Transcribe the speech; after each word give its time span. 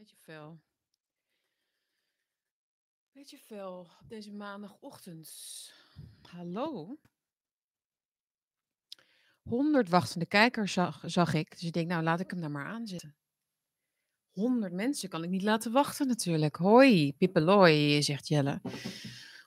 Beetje 0.00 0.16
veel. 0.16 0.60
Beetje 3.12 3.38
veel 3.38 3.90
op 4.00 4.08
deze 4.08 4.32
maandagochtend. 4.32 5.30
Hallo. 6.22 6.98
100 9.42 9.88
wachtende 9.88 10.26
kijkers 10.26 10.72
zag, 10.72 11.02
zag 11.06 11.34
ik. 11.34 11.50
Dus 11.50 11.62
ik 11.62 11.72
denk, 11.72 11.88
nou 11.88 12.02
laat 12.02 12.20
ik 12.20 12.30
hem 12.30 12.40
daar 12.40 12.50
maar 12.50 12.66
aanzetten. 12.66 13.16
100 14.30 14.72
mensen 14.72 15.08
kan 15.08 15.24
ik 15.24 15.30
niet 15.30 15.42
laten 15.42 15.72
wachten 15.72 16.06
natuurlijk. 16.06 16.56
Hoi, 16.56 17.12
Pippelooi, 17.12 18.02
zegt 18.02 18.28
Jelle. 18.28 18.60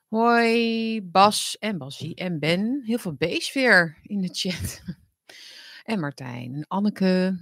Hoi, 0.08 1.02
Bas 1.02 1.58
en 1.58 1.78
Basie 1.78 2.16
en 2.16 2.40
Ben. 2.40 2.82
Heel 2.86 2.98
veel 2.98 3.16
B's 3.16 3.54
weer 3.54 4.00
in 4.02 4.22
de 4.22 4.30
chat. 4.32 4.82
En 5.84 6.00
Martijn, 6.00 6.54
en 6.54 6.68
Anneke, 6.68 7.40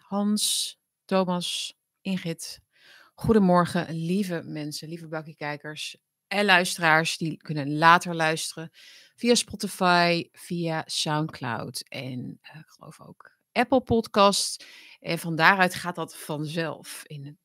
Hans, 0.00 0.76
Thomas, 1.04 1.79
Ingrid. 2.00 2.60
Goedemorgen, 3.14 3.94
lieve 3.94 4.42
mensen, 4.44 4.88
lieve 4.88 5.08
bakkiekijkers 5.08 5.96
en 6.26 6.44
luisteraars. 6.44 7.16
Die 7.16 7.36
kunnen 7.36 7.78
later 7.78 8.14
luisteren 8.14 8.70
via 9.14 9.34
Spotify, 9.34 10.28
via 10.32 10.82
Soundcloud 10.86 11.80
en 11.88 12.38
eh, 12.40 12.58
ik 12.60 12.68
geloof 12.68 13.00
ook 13.00 13.38
Apple 13.52 13.80
Podcast. 13.80 14.64
En 15.00 15.18
van 15.18 15.36
daaruit 15.36 15.74
gaat 15.74 15.94
dat 15.94 16.16
vanzelf. 16.16 17.02
In, 17.06 17.38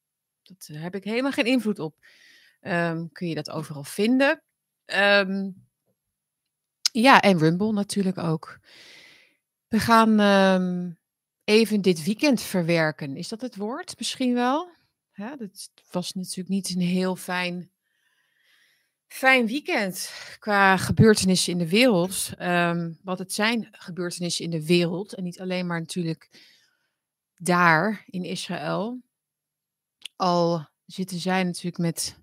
dat 0.44 0.68
daar 0.72 0.82
heb 0.82 0.96
ik 0.96 1.04
helemaal 1.04 1.32
geen 1.32 1.46
invloed 1.46 1.80
op. 1.80 2.06
Ehm, 2.60 3.08
kun 3.12 3.28
je 3.28 3.36
dat 3.36 3.50
overal 3.50 3.84
vinden. 3.84 4.44
Ehm, 4.86 5.50
ja, 6.92 7.22
en 7.22 7.38
Rumble 7.38 7.72
natuurlijk 7.72 8.18
ook. 8.18 8.60
We 9.68 9.80
gaan 9.80 10.20
ehm, 10.20 10.92
even 11.46 11.82
dit 11.82 12.04
weekend 12.04 12.42
verwerken. 12.42 13.18
Is 13.18 13.28
dat 13.28 13.42
het 13.42 13.56
woord? 13.56 13.98
Misschien 13.98 14.34
wel. 14.34 14.70
Ja, 15.14 15.36
dat 15.36 15.70
was 15.92 16.14
natuurlijk 16.14 16.50
niet 16.50 16.70
een 16.70 16.82
heel 16.82 17.16
fijn, 17.16 17.72
fijn 19.08 19.48
weekend 19.48 20.12
qua 20.40 20.78
gebeurtenissen 20.78 21.52
in 21.52 21.58
de 21.58 21.70
wereld. 21.70 22.32
Ehm, 22.38 22.94
wat 23.04 23.20
het 23.20 23.34
zijn 23.34 23.68
gebeurtenissen 23.72 24.46
in 24.46 24.52
de 24.52 24.66
wereld. 24.66 25.14
En 25.14 25.24
niet 25.24 25.40
alleen 25.40 25.68
maar 25.68 25.80
natuurlijk 25.80 26.30
daar 27.36 28.04
in 28.06 28.24
Israël. 28.24 29.02
Al 30.16 30.70
zitten 30.86 31.20
zij 31.20 31.44
natuurlijk 31.44 31.78
met 31.78 32.18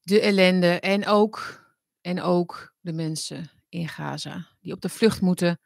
de 0.00 0.20
ellende 0.20 0.80
en 0.80 1.06
ook, 1.06 1.64
en 2.00 2.20
ook 2.20 2.74
de 2.80 2.92
mensen 2.92 3.50
in 3.68 3.88
Gaza 3.88 4.48
die 4.60 4.72
op 4.72 4.80
de 4.80 4.88
vlucht 4.88 5.20
moeten. 5.20 5.60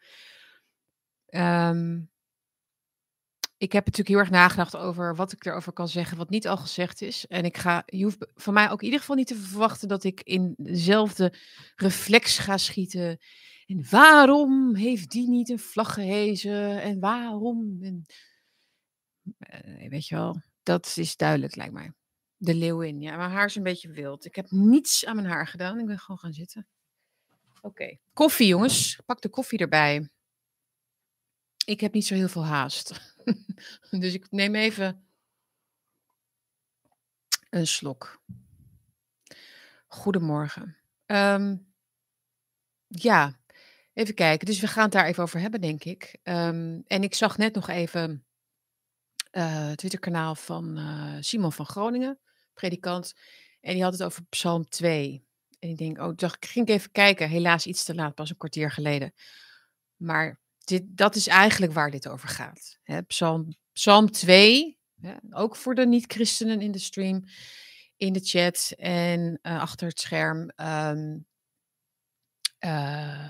Um, 1.29 2.11
ik 3.61 3.73
heb 3.73 3.85
natuurlijk 3.85 4.09
heel 4.09 4.19
erg 4.19 4.31
nagedacht 4.31 4.77
over 4.77 5.17
wat 5.17 5.33
ik 5.33 5.45
erover 5.45 5.73
kan 5.73 5.89
zeggen, 5.89 6.17
wat 6.17 6.31
niet 6.31 6.49
al 6.49 6.57
gezegd 6.57 7.03
is. 7.03 7.27
En 7.27 7.45
ik 7.45 7.57
ga, 7.57 7.83
je 7.87 8.05
hoeft 8.05 8.27
van 8.35 8.55
mij 8.55 8.71
ook 8.71 8.79
in 8.79 8.85
ieder 8.85 9.01
geval 9.01 9.17
niet 9.17 9.27
te 9.27 9.37
verwachten 9.37 9.89
dat 9.89 10.05
ik 10.05 10.21
in 10.23 10.55
dezelfde 10.57 11.35
reflex 11.75 12.39
ga 12.39 12.57
schieten. 12.57 13.19
En 13.67 13.87
waarom 13.91 14.75
heeft 14.75 15.11
die 15.11 15.29
niet 15.29 15.49
een 15.49 15.59
vlag 15.59 15.95
gehezen? 15.95 16.83
En 16.83 17.01
waarom? 17.01 17.79
En, 17.83 18.05
uh, 19.39 19.89
weet 19.89 20.07
je 20.07 20.15
wel, 20.15 20.43
dat 20.63 20.95
is 20.97 21.17
duidelijk, 21.17 21.57
lijkt 21.57 21.73
mij. 21.73 21.93
De 22.37 22.55
leeuwin, 22.55 23.01
ja, 23.01 23.17
mijn 23.17 23.31
haar 23.31 23.47
is 23.47 23.57
een 23.57 23.63
beetje 23.63 23.91
wild. 23.91 24.25
Ik 24.25 24.35
heb 24.35 24.51
niets 24.51 25.07
aan 25.07 25.17
mijn 25.17 25.29
haar 25.29 25.47
gedaan. 25.47 25.79
Ik 25.79 25.87
ben 25.87 25.99
gewoon 25.99 26.19
gaan 26.19 26.33
zitten. 26.33 26.67
Oké, 27.61 27.97
koffie 28.13 28.47
jongens. 28.47 29.01
Pak 29.07 29.21
de 29.21 29.29
koffie 29.29 29.59
erbij. 29.59 30.09
Ik 31.71 31.81
heb 31.81 31.93
niet 31.93 32.07
zo 32.07 32.15
heel 32.15 32.29
veel 32.29 32.45
haast. 32.45 33.15
dus 33.91 34.15
ik 34.15 34.31
neem 34.31 34.55
even 34.55 35.05
een 37.51 37.67
slok. 37.67 38.23
Goedemorgen. 39.87 40.77
Um, 41.07 41.73
ja, 42.87 43.39
even 43.93 44.15
kijken. 44.15 44.47
Dus 44.47 44.61
we 44.61 44.67
gaan 44.67 44.83
het 44.83 44.93
daar 44.93 45.05
even 45.05 45.23
over 45.23 45.41
hebben, 45.41 45.61
denk 45.61 45.85
ik. 45.85 46.19
Um, 46.23 46.83
en 46.87 47.03
ik 47.03 47.15
zag 47.15 47.37
net 47.39 47.55
nog 47.55 47.69
even 47.69 48.25
uh, 49.33 49.69
het 49.69 49.79
Twitterkanaal 49.79 50.35
van 50.35 50.79
uh, 50.79 51.17
Simon 51.21 51.53
van 51.53 51.67
Groningen, 51.67 52.19
predikant. 52.55 53.15
En 53.61 53.75
die 53.75 53.83
had 53.83 53.93
het 53.93 54.03
over 54.03 54.23
Psalm 54.29 54.69
2. 54.69 55.25
En 55.59 55.69
ik 55.69 55.79
denk, 55.79 55.99
oh, 55.99 56.17
dacht, 56.17 56.47
ging 56.47 56.69
ik 56.69 56.75
even 56.75 56.93
kijken. 56.93 57.29
Helaas 57.29 57.67
iets 57.67 57.85
te 57.85 57.95
laat, 57.95 58.15
pas 58.15 58.31
een 58.31 58.37
kwartier 58.37 58.71
geleden. 58.71 59.15
Maar 59.97 60.41
dit, 60.71 60.97
dat 60.97 61.15
is 61.15 61.27
eigenlijk 61.27 61.73
waar 61.73 61.91
dit 61.91 62.09
over 62.09 62.29
gaat. 62.29 62.79
Hè, 62.83 63.03
Psalm, 63.03 63.57
Psalm 63.73 64.11
2, 64.11 64.79
hè, 65.01 65.15
ook 65.31 65.57
voor 65.57 65.75
de 65.75 65.87
niet-christenen 65.87 66.61
in 66.61 66.73
de 66.73 66.79
stream, 66.79 67.25
in 67.97 68.13
de 68.13 68.21
chat 68.21 68.73
en 68.77 69.39
uh, 69.43 69.61
achter 69.61 69.89
het 69.89 70.01
scherm. 70.01 70.51
Um, 70.57 71.27
uh, 72.61 73.29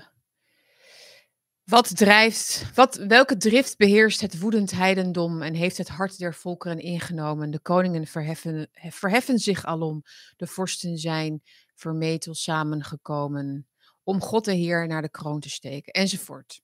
wat 1.63 1.97
drijft, 1.97 2.65
wat, 2.75 2.95
welke 2.95 3.37
drift 3.37 3.77
beheerst 3.77 4.21
het 4.21 4.39
woedend 4.39 4.71
heidendom 4.71 5.41
en 5.41 5.53
heeft 5.53 5.77
het 5.77 5.87
hart 5.87 6.17
der 6.17 6.33
volkeren 6.33 6.79
ingenomen? 6.79 7.51
De 7.51 7.59
koningen 7.59 8.07
verheffen, 8.07 8.69
verheffen 8.71 9.39
zich 9.39 9.65
alom, 9.65 10.01
de 10.35 10.47
vorsten 10.47 10.97
zijn 10.97 11.41
vermetel 11.75 12.33
samengekomen, 12.33 13.67
om 14.03 14.21
God 14.21 14.45
de 14.45 14.53
Heer 14.53 14.87
naar 14.87 15.01
de 15.01 15.09
kroon 15.09 15.39
te 15.39 15.49
steken, 15.49 15.93
enzovoort. 15.93 16.61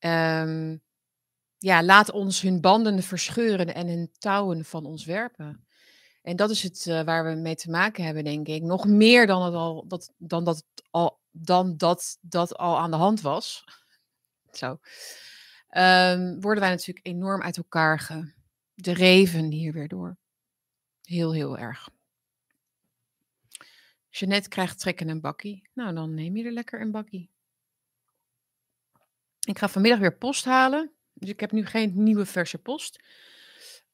Um, 0.00 0.82
ja, 1.58 1.82
laat 1.82 2.10
ons 2.10 2.40
hun 2.40 2.60
banden 2.60 3.02
verscheuren 3.02 3.74
en 3.74 3.88
hun 3.88 4.10
touwen 4.18 4.64
van 4.64 4.84
ons 4.84 5.04
werpen. 5.04 5.64
En 6.22 6.36
dat 6.36 6.50
is 6.50 6.62
het 6.62 6.86
uh, 6.86 7.02
waar 7.02 7.24
we 7.24 7.34
mee 7.34 7.54
te 7.54 7.70
maken 7.70 8.04
hebben, 8.04 8.24
denk 8.24 8.46
ik. 8.46 8.62
Nog 8.62 8.86
meer 8.86 9.26
dan, 9.26 9.42
het 9.42 9.54
al, 9.54 9.86
dat, 9.88 10.12
dan, 10.16 10.44
dat, 10.44 10.64
al, 10.90 11.20
dan 11.30 11.76
dat 11.76 12.18
dat 12.20 12.56
al 12.56 12.78
aan 12.78 12.90
de 12.90 12.96
hand 12.96 13.20
was. 13.20 13.64
Zo. 14.52 14.78
Um, 15.70 16.40
worden 16.40 16.62
wij 16.62 16.70
natuurlijk 16.70 17.06
enorm 17.06 17.42
uit 17.42 17.56
elkaar 17.56 18.10
gedreven 18.74 19.50
hier 19.50 19.72
weer 19.72 19.88
door. 19.88 20.16
Heel, 21.02 21.32
heel 21.32 21.58
erg. 21.58 21.88
Jeannette 24.08 24.48
krijgt 24.48 24.78
trekken 24.78 25.08
een 25.08 25.20
bakkie. 25.20 25.68
Nou, 25.74 25.94
dan 25.94 26.14
neem 26.14 26.36
je 26.36 26.44
er 26.44 26.52
lekker 26.52 26.80
een 26.80 26.90
bakkie. 26.90 27.30
Ik 29.50 29.58
ga 29.58 29.68
vanmiddag 29.68 30.00
weer 30.00 30.16
post 30.16 30.44
halen. 30.44 30.90
Dus 31.14 31.28
ik 31.28 31.40
heb 31.40 31.52
nu 31.52 31.66
geen 31.66 31.92
nieuwe 31.94 32.26
verse 32.26 32.58
post. 32.58 33.00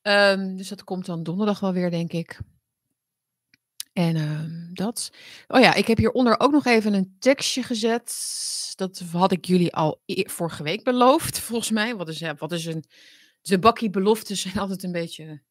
Um, 0.02 0.56
dus 0.56 0.68
dat 0.68 0.84
komt 0.84 1.06
dan 1.06 1.22
donderdag 1.22 1.60
wel 1.60 1.72
weer, 1.72 1.90
denk 1.90 2.12
ik. 2.12 2.38
En 3.92 4.16
uh, 4.16 4.40
dat. 4.72 5.10
Oh 5.48 5.60
ja, 5.60 5.74
ik 5.74 5.86
heb 5.86 5.98
hieronder 5.98 6.40
ook 6.40 6.52
nog 6.52 6.64
even 6.64 6.94
een 6.94 7.16
tekstje 7.18 7.62
gezet. 7.62 8.14
Dat 8.74 9.02
had 9.12 9.32
ik 9.32 9.44
jullie 9.44 9.74
al 9.74 10.02
e 10.06 10.28
vorige 10.28 10.62
week 10.62 10.84
beloofd, 10.84 11.38
volgens 11.48 11.70
mij. 11.70 11.96
Wat 11.96 12.08
is, 12.08 12.22
wat 12.38 12.52
is 12.52 12.66
een. 12.66 12.84
De 13.42 13.58
bakkie 13.58 13.90
beloftes 13.90 14.40
zijn 14.40 14.58
altijd 14.58 14.82
een 14.82 14.92
beetje 14.92 15.42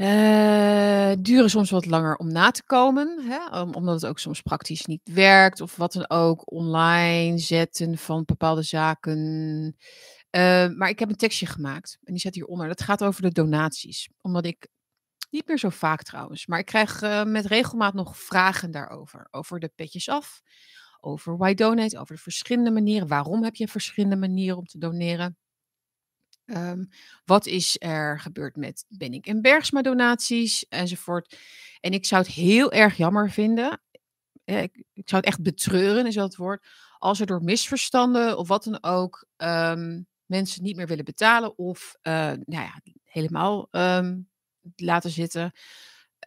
uh, 0.00 1.12
duren 1.18 1.50
soms 1.50 1.70
wat 1.70 1.86
langer 1.86 2.16
om 2.16 2.32
na 2.32 2.50
te 2.50 2.64
komen, 2.64 3.18
hè? 3.28 3.60
omdat 3.60 3.94
het 3.94 4.06
ook 4.06 4.18
soms 4.18 4.40
praktisch 4.40 4.86
niet 4.86 5.00
werkt 5.04 5.60
of 5.60 5.76
wat 5.76 5.92
dan 5.92 6.10
ook. 6.10 6.52
Online 6.52 7.38
zetten 7.38 7.98
van 7.98 8.24
bepaalde 8.24 8.62
zaken. 8.62 9.18
Uh, 10.36 10.68
maar 10.68 10.88
ik 10.88 10.98
heb 10.98 11.08
een 11.08 11.16
tekstje 11.16 11.46
gemaakt 11.46 11.98
en 12.02 12.12
die 12.12 12.22
zet 12.22 12.34
hieronder. 12.34 12.68
Dat 12.68 12.82
gaat 12.82 13.04
over 13.04 13.22
de 13.22 13.30
donaties. 13.32 14.08
Omdat 14.20 14.46
ik, 14.46 14.68
niet 15.30 15.46
meer 15.46 15.58
zo 15.58 15.68
vaak 15.68 16.02
trouwens, 16.02 16.46
maar 16.46 16.58
ik 16.58 16.66
krijg 16.66 17.02
uh, 17.02 17.24
met 17.24 17.46
regelmaat 17.46 17.94
nog 17.94 18.18
vragen 18.18 18.70
daarover. 18.70 19.28
Over 19.30 19.60
de 19.60 19.72
petjes 19.74 20.08
af, 20.08 20.40
over 21.00 21.36
why 21.36 21.54
donate, 21.54 21.98
over 21.98 22.14
de 22.14 22.22
verschillende 22.22 22.70
manieren. 22.70 23.08
Waarom 23.08 23.44
heb 23.44 23.54
je 23.54 23.68
verschillende 23.68 24.16
manieren 24.16 24.58
om 24.58 24.66
te 24.66 24.78
doneren? 24.78 25.36
Um, 26.56 26.88
wat 27.24 27.46
is 27.46 27.76
er 27.78 28.20
gebeurd 28.20 28.56
met 28.56 28.84
Bennik 28.88 29.26
en 29.26 29.40
Bergsma 29.40 29.82
donaties 29.82 30.68
enzovoort. 30.68 31.38
En 31.80 31.92
ik 31.92 32.06
zou 32.06 32.22
het 32.22 32.32
heel 32.32 32.72
erg 32.72 32.96
jammer 32.96 33.30
vinden, 33.30 33.80
ik, 34.44 34.84
ik 34.92 35.08
zou 35.08 35.20
het 35.20 35.24
echt 35.24 35.42
betreuren 35.42 36.06
is 36.06 36.14
dat 36.14 36.24
het 36.24 36.36
woord, 36.36 36.66
als 36.98 37.20
er 37.20 37.26
door 37.26 37.44
misverstanden 37.44 38.38
of 38.38 38.48
wat 38.48 38.64
dan 38.64 38.82
ook 38.82 39.26
um, 39.36 40.06
mensen 40.24 40.62
niet 40.62 40.76
meer 40.76 40.86
willen 40.86 41.04
betalen 41.04 41.58
of 41.58 41.96
uh, 42.02 42.12
nou 42.24 42.42
ja, 42.44 42.80
helemaal 43.04 43.68
um, 43.70 44.28
laten 44.76 45.10
zitten. 45.10 45.52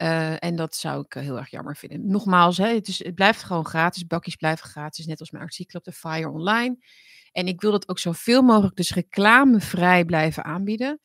Uh, 0.02 0.44
en 0.44 0.56
dat 0.56 0.76
zou 0.76 1.06
ik 1.06 1.14
heel 1.14 1.38
erg 1.38 1.50
jammer 1.50 1.78
vinden. 1.78 2.08
Nogmaals, 2.08 2.58
hè, 2.58 2.68
het, 2.68 2.88
is, 2.88 3.04
het 3.04 3.16
blijft 3.16 3.44
gewoon 3.44 3.66
gratis. 3.66 4.08
Bakjes 4.08 4.36
blijven 4.36 4.70
gratis, 4.70 5.06
net 5.06 5.20
als 5.20 5.32
mijn 5.32 5.44
artikel 5.44 5.80
op 5.80 5.86
de 5.86 5.92
Fire 5.92 6.30
Online. 6.30 6.78
En 7.34 7.48
ik 7.48 7.62
wil 7.62 7.72
dat 7.72 7.90
ook 7.90 8.00
zoveel 8.00 8.42
mogelijk 8.42 8.76
dus 8.76 8.94
reclamevrij 8.94 10.06
blijven 10.06 10.44
aanbieden. 10.44 11.02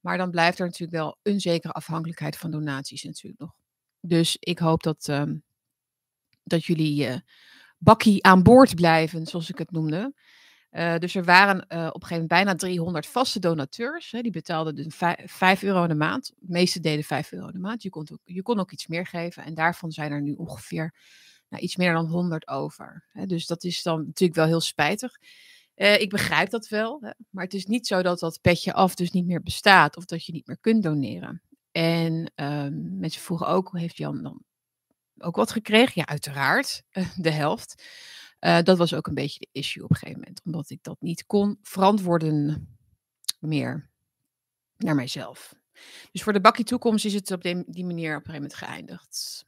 Maar 0.00 0.18
dan 0.18 0.30
blijft 0.30 0.58
er 0.58 0.64
natuurlijk 0.64 0.98
wel 0.98 1.18
een 1.22 1.40
zekere 1.40 1.72
afhankelijkheid 1.72 2.36
van 2.36 2.50
donaties 2.50 3.02
natuurlijk 3.02 3.40
nog. 3.40 3.52
Dus 4.00 4.36
ik 4.40 4.58
hoop 4.58 4.82
dat, 4.82 5.08
um, 5.08 5.44
dat 6.42 6.64
jullie 6.64 7.08
uh, 7.08 7.16
bakkie 7.78 8.24
aan 8.24 8.42
boord 8.42 8.74
blijven, 8.74 9.26
zoals 9.26 9.50
ik 9.50 9.58
het 9.58 9.70
noemde. 9.70 10.14
Uh, 10.70 10.98
dus 10.98 11.14
er 11.14 11.24
waren 11.24 11.56
uh, 11.56 11.62
op 11.62 12.02
een 12.02 12.08
gegeven 12.08 12.10
moment 12.10 12.28
bijna 12.28 12.54
300 12.54 13.06
vaste 13.06 13.38
donateurs. 13.38 14.10
Hè, 14.10 14.20
die 14.20 14.32
betaalden 14.32 14.74
dus 14.74 14.86
5 15.24 15.62
euro 15.62 15.82
in 15.82 15.88
de 15.88 15.94
maand. 15.94 16.32
De 16.36 16.52
meeste 16.52 16.80
deden 16.80 17.04
5 17.04 17.32
euro 17.32 17.46
in 17.46 17.52
de 17.52 17.58
maand. 17.58 17.82
Je 17.82 17.88
kon, 17.88 18.08
ook, 18.12 18.20
je 18.24 18.42
kon 18.42 18.58
ook 18.58 18.72
iets 18.72 18.86
meer 18.86 19.06
geven. 19.06 19.44
En 19.44 19.54
daarvan 19.54 19.90
zijn 19.90 20.12
er 20.12 20.22
nu 20.22 20.32
ongeveer 20.32 20.94
nou, 21.48 21.62
iets 21.62 21.76
meer 21.76 21.92
dan 21.92 22.06
100 22.06 22.48
over. 22.48 23.04
Hè, 23.08 23.26
dus 23.26 23.46
dat 23.46 23.64
is 23.64 23.82
dan 23.82 24.04
natuurlijk 24.06 24.38
wel 24.38 24.46
heel 24.46 24.60
spijtig. 24.60 25.12
Uh, 25.76 26.00
ik 26.00 26.10
begrijp 26.10 26.50
dat 26.50 26.68
wel. 26.68 26.98
Hè, 27.00 27.10
maar 27.30 27.44
het 27.44 27.54
is 27.54 27.66
niet 27.66 27.86
zo 27.86 28.02
dat 28.02 28.18
dat 28.18 28.40
petje 28.40 28.72
af 28.72 28.94
dus 28.94 29.10
niet 29.10 29.26
meer 29.26 29.42
bestaat. 29.42 29.96
Of 29.96 30.04
dat 30.04 30.24
je 30.24 30.32
niet 30.32 30.46
meer 30.46 30.58
kunt 30.60 30.82
doneren. 30.82 31.42
En 31.70 32.32
ehm, 32.34 32.98
mensen 32.98 33.22
vroegen 33.22 33.46
ook, 33.46 33.78
heeft 33.78 33.96
Jan 33.96 34.22
dan 34.22 34.42
ook 35.18 35.36
wat 35.36 35.50
gekregen? 35.50 35.92
Ja, 35.94 36.06
uiteraard. 36.06 36.82
de 37.16 37.30
helft. 37.30 37.84
Uh, 38.40 38.62
dat 38.62 38.78
was 38.78 38.94
ook 38.94 39.06
een 39.06 39.14
beetje 39.14 39.38
de 39.38 39.48
issue 39.52 39.84
op 39.84 39.90
een 39.90 39.96
gegeven 39.96 40.20
moment, 40.20 40.40
omdat 40.44 40.70
ik 40.70 40.82
dat 40.82 41.00
niet 41.00 41.26
kon 41.26 41.58
verantwoorden 41.62 42.68
meer 43.38 43.90
naar 44.76 44.94
mijzelf. 44.94 45.54
Dus 46.12 46.22
voor 46.22 46.32
de 46.32 46.40
bakkie 46.40 46.64
toekomst 46.64 47.04
is 47.04 47.14
het 47.14 47.30
op 47.30 47.42
die 47.42 47.84
manier 47.84 48.16
op 48.16 48.26
een 48.26 48.32
gegeven 48.32 48.32
moment 48.32 48.54
geëindigd. 48.54 49.44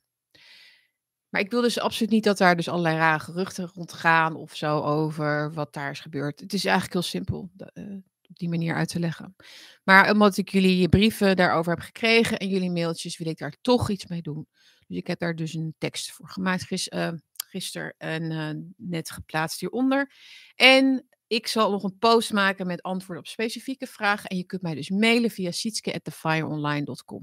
Maar 1.28 1.40
ik 1.40 1.50
wil 1.50 1.60
dus 1.60 1.78
absoluut 1.78 2.12
niet 2.12 2.24
dat 2.24 2.38
daar 2.38 2.56
dus 2.56 2.68
allerlei 2.68 2.96
rare 2.96 3.20
geruchten 3.20 3.70
rondgaan 3.74 4.36
of 4.36 4.56
zo 4.56 4.80
over 4.80 5.52
wat 5.52 5.72
daar 5.72 5.90
is 5.90 6.00
gebeurd. 6.00 6.40
Het 6.40 6.52
is 6.52 6.64
eigenlijk 6.64 6.94
heel 6.94 7.02
simpel 7.02 7.50
uh, 7.74 7.84
op 8.28 8.38
die 8.38 8.48
manier 8.48 8.74
uit 8.74 8.88
te 8.88 8.98
leggen. 8.98 9.36
Maar 9.84 10.10
omdat 10.12 10.36
ik 10.36 10.48
jullie 10.48 10.88
brieven 10.88 11.36
daarover 11.36 11.72
heb 11.72 11.82
gekregen 11.82 12.38
en 12.38 12.48
jullie 12.48 12.70
mailtjes, 12.70 13.18
wil 13.18 13.28
ik 13.28 13.38
daar 13.38 13.56
toch 13.60 13.90
iets 13.90 14.06
mee 14.06 14.22
doen. 14.22 14.46
Dus 14.86 14.96
ik 14.96 15.06
heb 15.06 15.18
daar 15.18 15.34
dus 15.34 15.54
een 15.54 15.74
tekst 15.78 16.12
voor 16.12 16.28
gemaakt. 16.28 16.62
Gis, 16.62 16.88
uh, 16.88 17.12
gisteren 17.48 17.94
en 17.98 18.30
uh, 18.30 18.50
net 18.76 19.10
geplaatst 19.10 19.60
hieronder. 19.60 20.12
En 20.54 21.06
ik 21.26 21.46
zal 21.46 21.70
nog 21.70 21.82
een 21.82 21.98
post 21.98 22.32
maken 22.32 22.66
met 22.66 22.82
antwoorden 22.82 23.24
op 23.24 23.30
specifieke 23.30 23.86
vragen. 23.86 24.28
En 24.30 24.36
je 24.36 24.44
kunt 24.44 24.62
mij 24.62 24.74
dus 24.74 24.90
mailen 24.90 25.30
via 25.30 25.50
sietske.thefireonline.com. 25.50 27.22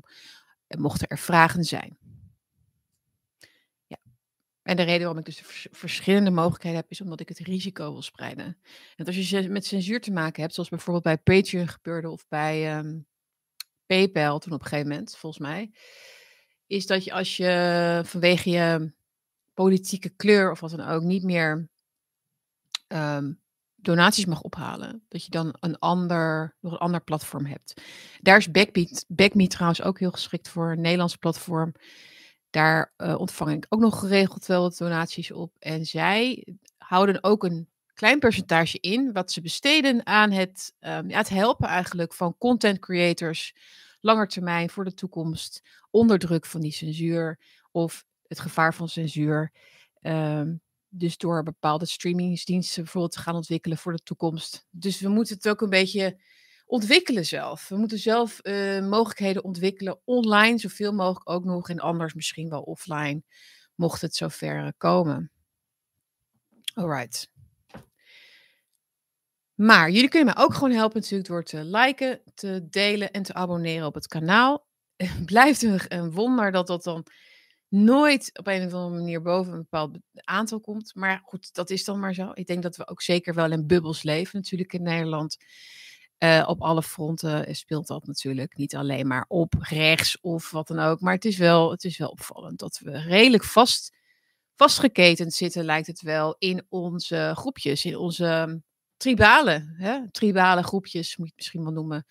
Mochten 0.77 1.07
er 1.07 1.19
vragen 1.19 1.63
zijn. 1.63 1.97
En 4.65 4.75
de 4.75 4.83
reden 4.83 5.01
waarom 5.01 5.17
ik 5.17 5.25
dus 5.25 5.39
vers 5.39 5.67
verschillende 5.71 6.31
mogelijkheden 6.31 6.79
heb, 6.79 6.89
is 6.89 7.01
omdat 7.01 7.19
ik 7.19 7.29
het 7.29 7.39
risico 7.39 7.91
wil 7.91 8.01
spreiden. 8.01 8.57
En 8.95 9.05
als 9.05 9.29
je 9.29 9.49
met 9.49 9.65
censuur 9.65 10.01
te 10.01 10.11
maken 10.11 10.41
hebt, 10.41 10.53
zoals 10.53 10.69
bijvoorbeeld 10.69 11.03
bij 11.03 11.17
Patreon 11.17 11.67
gebeurde 11.67 12.09
of 12.09 12.27
bij 12.27 12.77
um, 12.77 13.07
PayPal 13.85 14.39
toen 14.39 14.53
op 14.53 14.61
een 14.61 14.67
gegeven 14.67 14.89
moment, 14.89 15.17
volgens 15.17 15.41
mij, 15.41 15.71
is 16.67 16.87
dat 16.87 17.03
je 17.03 17.11
als 17.11 17.37
je 17.37 18.01
vanwege 18.05 18.49
je 18.49 18.93
politieke 19.53 20.09
kleur 20.09 20.51
of 20.51 20.59
wat 20.59 20.71
dan 20.71 20.87
ook 20.87 21.03
niet 21.03 21.23
meer 21.23 21.69
um, 22.87 23.41
donaties 23.75 24.25
mag 24.25 24.41
ophalen. 24.41 25.05
Dat 25.07 25.23
je 25.23 25.29
dan 25.29 25.55
een 25.59 25.79
ander, 25.79 26.55
nog 26.59 26.71
een 26.71 26.77
ander 26.77 27.03
platform 27.03 27.45
hebt. 27.45 27.81
Daar 28.21 28.37
is 28.37 28.51
Backbeat, 28.51 29.05
Backme 29.07 29.47
trouwens 29.47 29.81
ook 29.81 29.99
heel 29.99 30.11
geschikt 30.11 30.49
voor, 30.49 30.71
een 30.71 30.81
Nederlands 30.81 31.15
platform. 31.15 31.73
Daar 32.55 32.93
uh, 32.97 33.19
ontvang 33.19 33.51
ik 33.51 33.65
ook 33.69 33.79
nog 33.79 33.99
geregeld 33.99 34.45
wel 34.45 34.61
wat 34.61 34.77
donaties 34.77 35.31
op. 35.31 35.55
En 35.59 35.85
zij 35.85 36.47
houden 36.77 37.23
ook 37.23 37.43
een 37.43 37.69
klein 37.93 38.19
percentage 38.19 38.79
in 38.79 39.13
wat 39.13 39.31
ze 39.31 39.41
besteden 39.41 40.05
aan 40.05 40.31
het, 40.31 40.73
um, 40.79 41.09
ja, 41.09 41.17
het 41.17 41.29
helpen 41.29 41.67
eigenlijk 41.67 42.13
van 42.13 42.37
content 42.37 42.79
creators 42.79 43.55
langer 43.99 44.27
termijn 44.27 44.69
voor 44.69 44.83
de 44.83 44.93
toekomst 44.93 45.61
onder 45.91 46.19
druk 46.19 46.45
van 46.45 46.61
die 46.61 46.71
censuur 46.71 47.39
of 47.71 48.05
het 48.27 48.39
gevaar 48.39 48.73
van 48.73 48.89
censuur. 48.89 49.51
Um, 50.01 50.61
dus 50.89 51.17
door 51.17 51.43
bepaalde 51.43 51.85
streamingsdiensten 51.85 52.83
bijvoorbeeld 52.83 53.13
te 53.13 53.19
gaan 53.19 53.35
ontwikkelen 53.35 53.77
voor 53.77 53.91
de 53.91 54.03
toekomst. 54.03 54.65
Dus 54.69 54.99
we 54.99 55.09
moeten 55.09 55.35
het 55.35 55.49
ook 55.49 55.61
een 55.61 55.69
beetje 55.69 56.21
ontwikkelen 56.65 57.25
zelf. 57.25 57.67
We 57.67 57.77
moeten 57.77 57.99
zelf 57.99 58.39
uh, 58.43 58.87
mogelijkheden 58.87 59.43
ontwikkelen, 59.43 59.99
online 60.03 60.57
zoveel 60.57 60.93
mogelijk 60.93 61.29
ook 61.29 61.43
nog 61.43 61.69
en 61.69 61.79
anders 61.79 62.13
misschien 62.13 62.49
wel 62.49 62.61
offline, 62.61 63.23
mocht 63.75 64.01
het 64.01 64.15
zover 64.15 64.73
komen. 64.77 65.31
Alright. 66.73 67.33
Maar 69.55 69.91
jullie 69.91 70.09
kunnen 70.09 70.33
mij 70.35 70.43
ook 70.43 70.53
gewoon 70.53 70.71
helpen 70.71 71.01
natuurlijk 71.01 71.29
door 71.29 71.43
te 71.43 71.63
liken, 71.63 72.21
te 72.33 72.67
delen 72.69 73.11
en 73.11 73.23
te 73.23 73.33
abonneren 73.33 73.87
op 73.87 73.93
het 73.93 74.07
kanaal. 74.07 74.67
Het 74.95 75.25
blijft 75.25 75.61
een 75.61 76.11
wonder 76.11 76.51
dat 76.51 76.67
dat 76.67 76.83
dan 76.83 77.05
nooit 77.67 78.29
op 78.39 78.47
een 78.47 78.65
of 78.65 78.73
andere 78.73 79.01
manier 79.01 79.21
boven 79.21 79.53
een 79.53 79.59
bepaald 79.59 79.97
aantal 80.13 80.59
komt. 80.59 80.95
Maar 80.95 81.21
goed, 81.23 81.53
dat 81.53 81.69
is 81.69 81.83
dan 81.83 81.99
maar 81.99 82.13
zo. 82.13 82.31
Ik 82.33 82.47
denk 82.47 82.63
dat 82.63 82.75
we 82.75 82.87
ook 82.87 83.01
zeker 83.01 83.33
wel 83.33 83.51
in 83.51 83.67
bubbels 83.67 84.03
leven 84.03 84.39
natuurlijk 84.39 84.73
in 84.73 84.83
Nederland. 84.83 85.37
Uh, 86.19 86.43
op 86.47 86.61
alle 86.61 86.83
fronten 86.83 87.55
speelt 87.55 87.87
dat 87.87 88.07
natuurlijk 88.07 88.57
niet 88.57 88.75
alleen 88.75 89.07
maar 89.07 89.25
op 89.27 89.53
rechts 89.59 90.21
of 90.21 90.51
wat 90.51 90.67
dan 90.67 90.79
ook. 90.79 90.99
Maar 90.99 91.13
het 91.13 91.25
is 91.25 91.37
wel, 91.37 91.71
het 91.71 91.83
is 91.83 91.97
wel 91.97 92.09
opvallend 92.09 92.59
dat 92.59 92.79
we 92.83 92.97
redelijk 92.97 93.43
vast, 93.43 93.95
vastgeketend 94.55 95.33
zitten, 95.33 95.65
lijkt 95.65 95.87
het 95.87 96.01
wel, 96.01 96.35
in 96.39 96.65
onze 96.69 97.31
groepjes, 97.35 97.85
in 97.85 97.97
onze 97.97 98.61
tribale, 98.97 99.73
hè? 99.77 100.11
tribale 100.11 100.63
groepjes, 100.63 101.17
moet 101.17 101.27
je 101.27 101.33
het 101.35 101.35
misschien 101.35 101.63
wel 101.63 101.73
noemen. 101.73 102.05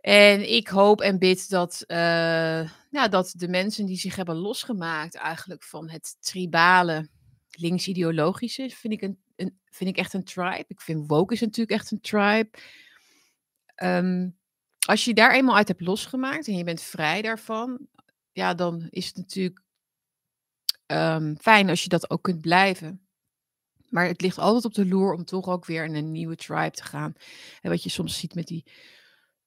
En 0.00 0.52
ik 0.52 0.68
hoop 0.68 1.00
en 1.00 1.18
bid 1.18 1.48
dat, 1.48 1.84
uh, 1.86 2.70
ja, 2.90 3.08
dat 3.10 3.32
de 3.36 3.48
mensen 3.48 3.86
die 3.86 3.98
zich 3.98 4.16
hebben 4.16 4.36
losgemaakt 4.36 5.14
eigenlijk 5.14 5.62
van 5.62 5.90
het 5.90 6.16
tribale, 6.20 7.08
links-ideologische, 7.50 8.70
vind 8.70 8.92
ik, 8.92 9.02
een, 9.02 9.18
een, 9.36 9.58
vind 9.64 9.90
ik 9.90 9.96
echt 9.96 10.12
een 10.12 10.24
tribe. 10.24 10.64
Ik 10.68 10.80
vind 10.80 11.06
woke 11.06 11.34
is 11.34 11.40
natuurlijk 11.40 11.70
echt 11.80 11.90
een 11.90 12.00
tribe. 12.00 12.50
Um, 13.82 14.38
als 14.86 15.04
je 15.04 15.14
daar 15.14 15.32
eenmaal 15.32 15.56
uit 15.56 15.68
hebt 15.68 15.80
losgemaakt 15.80 16.46
en 16.46 16.56
je 16.56 16.64
bent 16.64 16.82
vrij 16.82 17.22
daarvan, 17.22 17.86
ja, 18.32 18.54
dan 18.54 18.86
is 18.90 19.06
het 19.06 19.16
natuurlijk 19.16 19.62
um, 20.86 21.36
fijn 21.40 21.68
als 21.68 21.82
je 21.82 21.88
dat 21.88 22.10
ook 22.10 22.22
kunt 22.22 22.40
blijven. 22.40 23.04
Maar 23.88 24.06
het 24.06 24.20
ligt 24.20 24.38
altijd 24.38 24.64
op 24.64 24.74
de 24.74 24.86
loer 24.86 25.12
om 25.12 25.24
toch 25.24 25.48
ook 25.48 25.64
weer 25.64 25.84
in 25.84 25.94
een 25.94 26.12
nieuwe 26.12 26.36
tribe 26.36 26.70
te 26.70 26.84
gaan. 26.84 27.14
En 27.60 27.70
wat 27.70 27.82
je 27.82 27.90
soms 27.90 28.18
ziet 28.18 28.34
met 28.34 28.46
die 28.46 28.64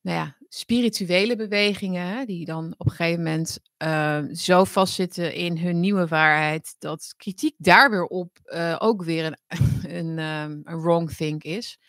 nou 0.04 0.18
ja, 0.18 0.38
spirituele 0.50 1.36
bewegingen, 1.36 2.28
die 2.28 2.46
dan 2.46 2.74
op 2.78 2.86
een 2.86 2.92
gegeven 2.92 3.24
moment 3.24 3.60
uh, 3.84 4.24
zo 4.32 4.64
vastzitten 4.64 5.34
in 5.34 5.58
hun 5.58 5.80
nieuwe 5.80 6.08
waarheid, 6.08 6.76
dat 6.80 7.14
kritiek 7.18 7.56
daar 7.58 7.90
weer 7.90 8.06
op 8.06 8.40
uh, 8.46 8.76
ook 8.80 9.04
weer 9.04 9.26
een, 9.26 9.38
een, 9.98 10.20
um, 10.20 10.62
een, 10.64 10.82
wrong 10.82 11.12
think 11.12 11.44
is. 11.44 11.80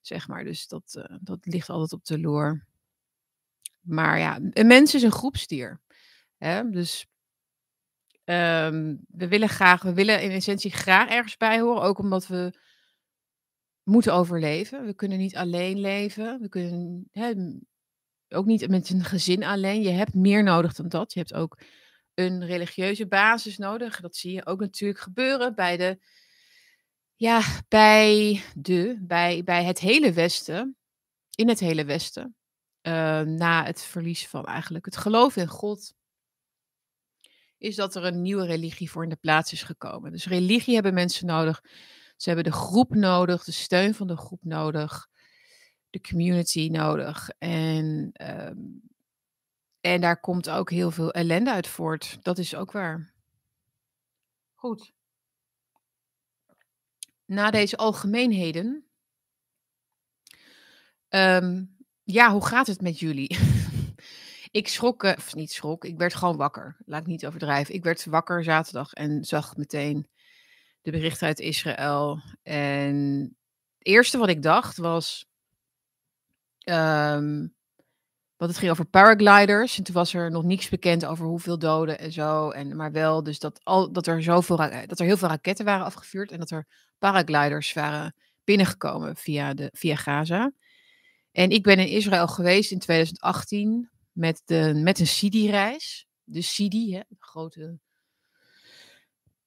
Zeg 0.00 0.28
maar, 0.28 0.44
dus 0.44 0.66
dat, 0.66 0.94
uh, 0.98 1.16
dat 1.20 1.38
ligt 1.40 1.68
altijd 1.68 1.92
op 1.92 2.04
de 2.04 2.20
loer. 2.20 2.66
Maar 3.80 4.18
ja, 4.18 4.38
een 4.50 4.66
mens 4.66 4.94
is 4.94 5.02
een 5.02 5.12
groepsdier. 5.12 5.80
Hè? 6.36 6.70
Dus 6.70 7.06
um, 8.24 9.00
we 9.08 9.28
willen 9.28 9.48
graag, 9.48 9.82
we 9.82 9.94
willen 9.94 10.22
in 10.22 10.30
essentie 10.30 10.72
graag 10.72 11.08
ergens 11.08 11.36
bij 11.36 11.60
horen, 11.60 11.82
ook 11.82 11.98
omdat 11.98 12.26
we 12.26 12.58
moeten 13.90 14.14
overleven. 14.14 14.86
We 14.86 14.94
kunnen 14.94 15.18
niet 15.18 15.36
alleen 15.36 15.80
leven. 15.80 16.40
We 16.40 16.48
kunnen 16.48 17.08
hè, 17.12 17.32
ook 18.28 18.46
niet 18.46 18.68
met 18.68 18.90
een 18.90 19.04
gezin 19.04 19.44
alleen. 19.44 19.82
Je 19.82 19.90
hebt 19.90 20.14
meer 20.14 20.42
nodig 20.42 20.74
dan 20.74 20.88
dat. 20.88 21.12
Je 21.12 21.18
hebt 21.18 21.34
ook 21.34 21.58
een 22.14 22.46
religieuze 22.46 23.06
basis 23.06 23.58
nodig. 23.58 24.00
Dat 24.00 24.16
zie 24.16 24.32
je 24.32 24.46
ook 24.46 24.60
natuurlijk 24.60 25.00
gebeuren 25.00 25.54
bij 25.54 25.76
de, 25.76 25.98
ja, 27.14 27.42
bij 27.68 28.42
de, 28.54 28.98
bij, 29.00 29.42
bij 29.44 29.64
het 29.64 29.78
hele 29.78 30.12
Westen, 30.12 30.76
in 31.34 31.48
het 31.48 31.60
hele 31.60 31.84
Westen, 31.84 32.36
uh, 32.82 33.20
na 33.20 33.64
het 33.64 33.82
verlies 33.82 34.28
van 34.28 34.46
eigenlijk 34.46 34.84
het 34.84 34.96
geloof 34.96 35.36
in 35.36 35.48
God, 35.48 35.94
is 37.58 37.76
dat 37.76 37.94
er 37.94 38.04
een 38.04 38.22
nieuwe 38.22 38.46
religie 38.46 38.90
voor 38.90 39.02
in 39.02 39.08
de 39.08 39.16
plaats 39.16 39.52
is 39.52 39.62
gekomen. 39.62 40.12
Dus 40.12 40.26
religie 40.26 40.74
hebben 40.74 40.94
mensen 40.94 41.26
nodig 41.26 41.62
ze 42.20 42.28
hebben 42.28 42.52
de 42.52 42.58
groep 42.58 42.94
nodig, 42.94 43.44
de 43.44 43.52
steun 43.52 43.94
van 43.94 44.06
de 44.06 44.16
groep 44.16 44.44
nodig, 44.44 45.08
de 45.90 46.00
community 46.00 46.68
nodig. 46.72 47.30
En, 47.38 48.12
um, 48.30 48.82
en 49.80 50.00
daar 50.00 50.20
komt 50.20 50.50
ook 50.50 50.70
heel 50.70 50.90
veel 50.90 51.10
ellende 51.10 51.50
uit 51.50 51.66
voort. 51.66 52.18
Dat 52.22 52.38
is 52.38 52.54
ook 52.54 52.72
waar. 52.72 53.12
Goed. 54.54 54.92
Na 57.24 57.50
deze 57.50 57.76
algemeenheden. 57.76 58.84
Um, 61.08 61.76
ja, 62.02 62.32
hoe 62.32 62.46
gaat 62.46 62.66
het 62.66 62.80
met 62.80 62.98
jullie? 62.98 63.38
ik 64.50 64.68
schrok, 64.68 65.02
of 65.02 65.34
niet 65.34 65.52
schrok, 65.52 65.84
ik 65.84 65.98
werd 65.98 66.14
gewoon 66.14 66.36
wakker. 66.36 66.76
Laat 66.84 67.00
ik 67.00 67.06
niet 67.06 67.26
overdrijven. 67.26 67.74
Ik 67.74 67.84
werd 67.84 68.04
wakker 68.04 68.44
zaterdag 68.44 68.92
en 68.92 69.24
zag 69.24 69.56
meteen 69.56 70.08
de 70.82 70.90
berichten 70.90 71.26
uit 71.26 71.38
Israël. 71.38 72.20
En 72.42 73.20
het 73.78 73.86
eerste 73.86 74.18
wat 74.18 74.28
ik 74.28 74.42
dacht 74.42 74.76
was. 74.76 75.28
Um, 76.64 77.54
het 78.36 78.58
ging 78.58 78.70
over 78.70 78.84
paragliders. 78.84 79.78
En 79.78 79.84
toen 79.84 79.94
was 79.94 80.14
er 80.14 80.30
nog 80.30 80.44
niets 80.44 80.68
bekend 80.68 81.04
over 81.04 81.26
hoeveel 81.26 81.58
doden 81.58 81.98
en 81.98 82.12
zo. 82.12 82.50
En, 82.50 82.76
maar 82.76 82.92
wel 82.92 83.22
dus 83.22 83.38
dat, 83.38 83.60
al, 83.64 83.92
dat, 83.92 84.06
er 84.06 84.22
zoveel, 84.22 84.56
dat 84.56 85.00
er 85.00 85.06
heel 85.06 85.16
veel 85.16 85.28
raketten 85.28 85.64
waren 85.64 85.84
afgevuurd. 85.84 86.30
En 86.30 86.38
dat 86.38 86.50
er 86.50 86.66
paragliders 86.98 87.72
waren 87.72 88.14
binnengekomen 88.44 89.16
via, 89.16 89.54
de, 89.54 89.70
via 89.72 89.96
Gaza. 89.96 90.52
En 91.32 91.50
ik 91.50 91.62
ben 91.62 91.78
in 91.78 91.88
Israël 91.88 92.28
geweest 92.28 92.70
in 92.70 92.78
2018 92.78 93.90
met, 94.12 94.42
de, 94.44 94.72
met 94.74 94.98
een 94.98 95.06
Sidi-reis. 95.06 96.06
De 96.24 96.42
Sidi, 96.42 96.94
hè, 96.94 97.00
de 97.08 97.16
grote... 97.18 97.78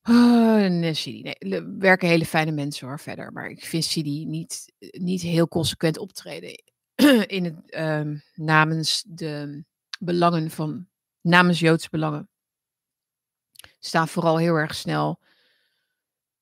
Uh, 0.09 0.67
nee, 0.67 0.93
Sidi. 0.93 1.21
Nee, 1.21 1.35
er 1.35 1.77
werken 1.77 2.07
hele 2.07 2.25
fijne 2.25 2.51
mensen 2.51 2.87
hoor, 2.87 2.99
verder. 2.99 3.31
Maar 3.33 3.49
ik 3.49 3.65
vind 3.65 3.83
Sidi 3.83 4.25
niet, 4.25 4.73
niet 4.79 5.21
heel 5.21 5.47
consequent 5.47 5.97
optreden 5.97 6.63
in 7.27 7.43
het, 7.43 7.75
um, 7.75 8.23
namens 8.33 9.03
de 9.07 9.63
belangen 9.99 10.51
van, 10.51 10.87
namens 11.21 11.59
Joodse 11.59 11.89
belangen. 11.89 12.29
Staan 13.79 14.07
vooral 14.07 14.37
heel 14.37 14.55
erg 14.55 14.75
snel 14.75 15.19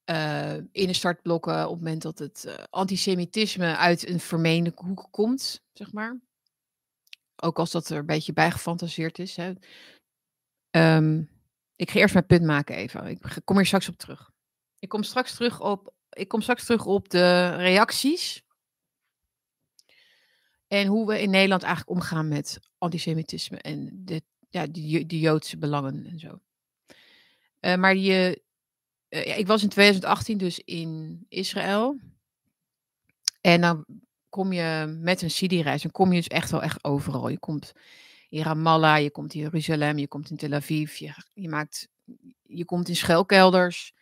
uh, 0.06 0.56
in 0.56 0.88
de 0.88 0.94
startblokken 0.94 1.64
op 1.64 1.74
het 1.74 1.84
moment 1.84 2.02
dat 2.02 2.20
het 2.20 2.44
uh, 2.48 2.54
antisemitisme 2.70 3.78
uit 3.78 4.08
een 4.08 4.20
vermeende 4.20 4.72
hoek 4.76 5.08
komt, 5.12 5.64
zeg 5.74 5.94
maar. 5.94 6.20
Ook 7.36 7.60
als 7.60 7.72
dat 7.72 7.90
er 7.90 7.98
een 7.98 8.06
beetje 8.06 8.34
bijgefantaseerd 8.34 9.20
is. 9.20 9.36
Hè. 9.36 9.54
Um, 10.96 11.30
ik 11.82 11.92
ga 11.92 12.00
eerst 12.00 12.14
mijn 12.14 12.26
punt 12.26 12.44
maken 12.44 12.76
even. 12.76 13.08
Ik 13.08 13.42
kom 13.44 13.56
hier 13.56 13.66
straks 13.66 13.90
op 13.90 13.98
terug. 13.98 14.32
Ik 14.80 14.90
kom 14.90 15.04
straks 15.04 15.36
terug 15.36 15.62
op, 15.62 15.94
ik 16.10 16.28
kom 16.28 16.42
straks 16.42 16.66
terug 16.66 16.86
op 16.86 17.10
de 17.10 17.56
reacties. 17.56 18.44
En 20.68 20.88
hoe 20.88 21.08
we 21.08 21.22
in 21.22 21.30
Nederland 21.30 21.64
eigenlijk 21.64 21.96
omgaan 21.96 22.28
met 22.28 22.60
antisemitisme 22.78 23.58
en 23.58 24.02
de, 24.06 24.22
ja, 24.50 24.68
de, 24.68 25.06
de 25.06 25.20
Joodse 25.20 25.58
belangen 25.58 26.06
en 26.06 26.20
zo. 26.20 26.40
Uh, 27.60 27.76
maar 27.76 27.96
je, 27.96 28.44
uh, 29.10 29.38
ik 29.38 29.48
was 29.48 29.64
in 29.64 29.70
2018 29.70 30.38
dus 30.38 30.60
in 30.60 31.26
Israël. 31.30 32.00
En 33.42 33.62
dan 33.62 33.86
kom 34.30 34.54
je 34.54 34.98
met 35.00 35.22
een 35.22 35.32
Sidi-reis, 35.32 35.82
dan 35.82 35.92
kom 35.92 36.10
je 36.10 36.18
dus 36.18 36.28
echt 36.28 36.52
wel 36.52 36.62
echt 36.62 36.84
overal. 36.84 37.30
Je 37.30 37.40
komt 37.40 37.74
in 38.32 38.44
Ramallah, 38.44 39.02
je 39.02 39.12
komt 39.12 39.34
in 39.34 39.42
Jeruzalem, 39.42 39.98
je 39.98 40.08
komt 40.08 40.30
in 40.30 40.38
Tel 40.38 40.54
Aviv, 40.54 40.96
je, 40.96 41.14
je, 41.34 41.50
maakt, 41.50 41.88
je 42.42 42.66
komt 42.66 42.88
in 42.88 42.96
schuilkelders. 42.96 43.94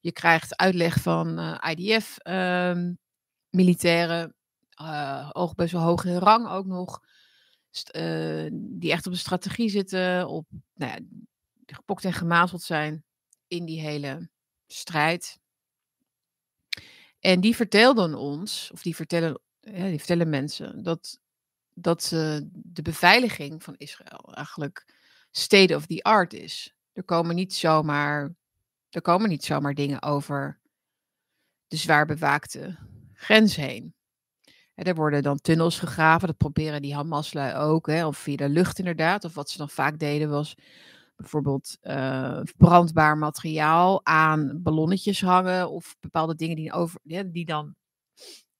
Je 0.00 0.12
krijgt 0.12 0.56
uitleg 0.56 1.00
van 1.00 1.38
eh, 1.38 1.70
IDF-militairen, 1.70 4.34
uh, 4.82 5.30
ook 5.32 5.54
best 5.54 5.72
wel 5.72 5.82
hoog 5.82 6.04
rang 6.04 6.48
ook 6.48 6.66
nog, 6.66 7.00
uh, 7.96 8.50
die 8.52 8.92
echt 8.92 9.06
op 9.06 9.12
de 9.12 9.18
strategie 9.18 9.68
zitten, 9.68 10.28
op, 10.28 10.46
nou 10.74 10.92
ja, 10.92 10.98
gepokt 11.66 12.04
en 12.04 12.12
gemazeld 12.12 12.62
zijn 12.62 13.04
in 13.46 13.64
die 13.64 13.80
hele 13.80 14.30
strijd. 14.66 15.38
En 17.18 17.40
die 17.40 17.56
vertelden 17.56 18.14
ons, 18.14 18.70
of 18.72 18.82
die 18.82 18.96
vertellen, 18.96 19.40
die 19.60 19.98
vertellen 19.98 20.28
mensen, 20.28 20.82
dat, 20.82 21.20
dat 21.78 22.10
uh, 22.14 22.38
de 22.52 22.82
beveiliging 22.82 23.62
van 23.62 23.74
Israël 23.76 24.34
eigenlijk 24.34 24.94
state 25.30 25.76
of 25.76 25.86
the 25.86 26.02
art 26.02 26.32
is. 26.32 26.74
Er 26.92 27.04
komen 27.04 27.34
niet 27.34 27.54
zomaar, 27.54 28.34
er 28.90 29.02
komen 29.02 29.28
niet 29.28 29.44
zomaar 29.44 29.74
dingen 29.74 30.02
over 30.02 30.60
de 31.66 31.76
zwaar 31.76 32.06
bewaakte 32.06 32.78
grens 33.12 33.56
heen. 33.56 33.94
er 34.74 34.94
worden 34.94 35.22
dan 35.22 35.40
tunnels 35.40 35.78
gegraven, 35.78 36.26
dat 36.26 36.36
proberen 36.36 36.82
die 36.82 36.94
Hamaslui 36.94 37.54
ook, 37.54 37.86
of 37.86 38.18
via 38.18 38.36
de 38.36 38.48
lucht 38.48 38.78
inderdaad. 38.78 39.24
Of 39.24 39.34
wat 39.34 39.50
ze 39.50 39.58
dan 39.58 39.68
vaak 39.68 39.98
deden 39.98 40.30
was 40.30 40.56
bijvoorbeeld 41.16 41.78
uh, 41.82 42.40
brandbaar 42.56 43.18
materiaal 43.18 44.04
aan 44.04 44.62
ballonnetjes 44.62 45.20
hangen 45.20 45.70
of 45.70 45.96
bepaalde 46.00 46.34
dingen 46.34 46.56
die, 46.56 46.72
over, 46.72 47.00
die 47.02 47.44
dan 47.44 47.74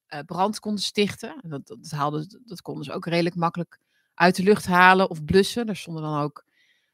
uh, 0.08 0.20
brand 0.26 0.58
konden 0.58 0.82
stichten. 0.82 1.40
Dat, 1.42 1.66
dat, 1.66 2.38
dat 2.44 2.62
konden 2.62 2.84
ze 2.84 2.92
ook 2.92 3.06
redelijk 3.06 3.34
makkelijk 3.34 3.78
uit 4.14 4.36
de 4.36 4.42
lucht 4.42 4.66
halen 4.66 5.10
of 5.10 5.24
blussen. 5.24 5.68
Er 5.68 5.76
stonden 5.76 6.02
dan 6.02 6.20
ook 6.20 6.44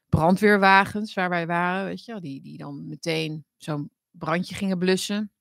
brandweerwagens 0.09 1.13
waar 1.13 1.29
wij 1.29 1.47
waren, 1.47 1.85
weet 1.85 2.05
je, 2.05 2.19
die, 2.19 2.41
die 2.41 2.57
dan 2.57 2.87
meteen 2.87 3.45
zo'n 3.57 3.91
brandje 4.11 4.55
gingen 4.55 4.77
blussen. 4.77 5.31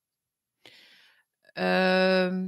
Uh, 1.55 2.47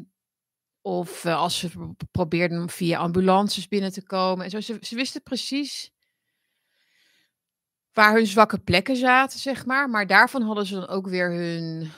of 0.80 1.24
uh, 1.24 1.36
als 1.36 1.58
ze 1.58 1.94
probeerden 2.10 2.68
via 2.68 2.98
ambulances 2.98 3.68
binnen 3.68 3.92
te 3.92 4.02
komen. 4.02 4.44
En 4.44 4.50
zo, 4.50 4.60
ze, 4.60 4.78
ze 4.80 4.94
wisten 4.94 5.22
precies 5.22 5.92
waar 7.92 8.14
hun 8.14 8.26
zwakke 8.26 8.58
plekken 8.58 8.96
zaten, 8.96 9.38
zeg 9.38 9.66
maar. 9.66 9.90
Maar 9.90 10.06
daarvan 10.06 10.42
hadden 10.42 10.66
ze 10.66 10.74
dan 10.74 10.88
ook 10.88 11.06
weer 11.06 11.32
hun, 11.32 11.90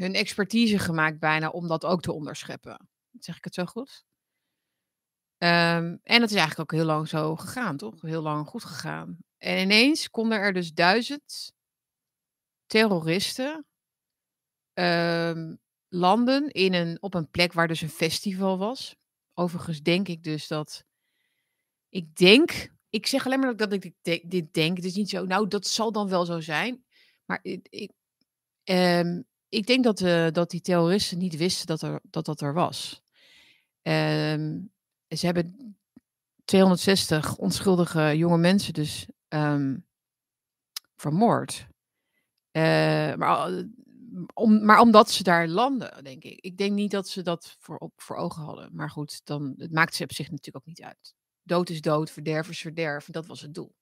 hun 0.00 0.14
expertise 0.14 0.78
gemaakt 0.78 1.18
bijna 1.18 1.48
om 1.48 1.68
dat 1.68 1.84
ook 1.84 2.02
te 2.02 2.12
onderscheppen. 2.12 2.88
Zeg 3.18 3.36
ik 3.36 3.44
het 3.44 3.54
zo 3.54 3.64
goed? 3.64 4.04
Um, 5.38 6.00
en 6.02 6.20
dat 6.20 6.30
is 6.30 6.36
eigenlijk 6.36 6.60
ook 6.60 6.78
heel 6.78 6.86
lang 6.86 7.08
zo 7.08 7.36
gegaan, 7.36 7.76
toch? 7.76 8.00
Heel 8.00 8.22
lang 8.22 8.46
goed 8.46 8.64
gegaan. 8.64 9.18
En 9.38 9.58
ineens 9.58 10.10
konden 10.10 10.38
er 10.38 10.52
dus 10.52 10.72
duizend 10.72 11.52
terroristen 12.66 13.66
um, 14.74 15.58
landen 15.88 16.48
in 16.50 16.74
een, 16.74 17.02
op 17.02 17.14
een 17.14 17.30
plek 17.30 17.52
waar 17.52 17.68
dus 17.68 17.80
een 17.80 17.88
festival 17.88 18.58
was. 18.58 18.96
Overigens 19.34 19.82
denk 19.82 20.08
ik 20.08 20.22
dus 20.22 20.48
dat. 20.48 20.84
Ik 21.88 22.14
denk 22.14 22.70
ik 22.90 23.06
zeg 23.06 23.26
alleen 23.26 23.40
maar 23.40 23.56
dat 23.56 23.72
ik 23.72 23.92
dit 24.30 24.54
denk. 24.54 24.76
Het 24.76 24.86
is 24.86 24.94
niet 24.94 25.08
zo, 25.08 25.24
nou, 25.24 25.48
dat 25.48 25.66
zal 25.66 25.92
dan 25.92 26.08
wel 26.08 26.24
zo 26.24 26.40
zijn. 26.40 26.84
Maar 27.24 27.40
ik, 27.42 27.92
um, 28.64 29.24
ik 29.50 29.66
denk 29.66 29.84
dat, 29.84 30.00
uh, 30.00 30.30
dat 30.30 30.50
die 30.50 30.60
terroristen 30.60 31.18
niet 31.18 31.36
wisten 31.36 31.66
dat 31.66 31.82
er, 31.82 32.00
dat, 32.02 32.24
dat 32.24 32.40
er 32.40 32.54
was. 32.54 33.02
Um, 33.82 34.72
ze 35.08 35.26
hebben 35.26 35.76
260 36.44 37.36
onschuldige 37.36 38.16
jonge 38.16 38.38
mensen 38.38 38.72
dus 38.72 39.06
um, 39.28 39.86
vermoord. 40.96 41.66
Uh, 42.52 43.14
maar, 43.14 43.64
om, 44.34 44.64
maar 44.64 44.80
omdat 44.80 45.10
ze 45.10 45.22
daar 45.22 45.48
landen, 45.48 46.04
denk 46.04 46.24
ik. 46.24 46.40
Ik 46.40 46.56
denk 46.56 46.72
niet 46.72 46.90
dat 46.90 47.08
ze 47.08 47.22
dat 47.22 47.56
voor, 47.58 47.76
op, 47.76 47.92
voor 47.96 48.16
ogen 48.16 48.42
hadden. 48.42 48.70
Maar 48.72 48.90
goed, 48.90 49.20
dan, 49.24 49.54
het 49.56 49.72
maakt 49.72 49.94
ze 49.94 50.02
op 50.02 50.12
zich 50.12 50.30
natuurlijk 50.30 50.56
ook 50.56 50.74
niet 50.76 50.82
uit. 50.82 51.14
Dood 51.42 51.70
is 51.70 51.80
dood, 51.80 52.10
verderf 52.10 52.48
is 52.48 52.60
verderf. 52.60 53.06
Dat 53.10 53.26
was 53.26 53.40
het 53.40 53.54
doel. 53.54 53.74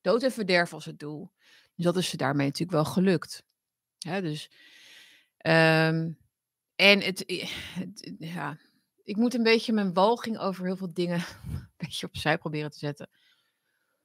Dood 0.00 0.22
en 0.22 0.32
verderf 0.32 0.70
was 0.70 0.84
het 0.84 0.98
doel. 0.98 1.32
Dus 1.74 1.84
dat 1.84 1.96
is 1.96 2.08
ze 2.08 2.16
daarmee 2.16 2.46
natuurlijk 2.46 2.82
wel 2.82 2.92
gelukt. 2.92 3.42
Dus, 3.98 4.50
um, 5.46 6.18
en 6.76 7.00
het, 7.00 7.24
ja, 8.18 8.58
ik 9.04 9.16
moet 9.16 9.34
een 9.34 9.42
beetje 9.42 9.72
mijn 9.72 9.92
walging 9.92 10.38
over 10.38 10.64
heel 10.64 10.76
veel 10.76 10.92
dingen 10.92 11.18
een 11.52 11.70
beetje 11.76 12.06
opzij 12.06 12.38
proberen 12.38 12.70
te 12.70 12.78
zetten. 12.78 13.08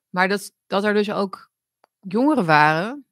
Maar 0.09 0.27
dat, 0.27 0.53
dat 0.67 0.83
er 0.83 0.93
dus 0.93 1.11
ook 1.11 1.51
jongeren 1.99 2.45
waren 2.45 3.05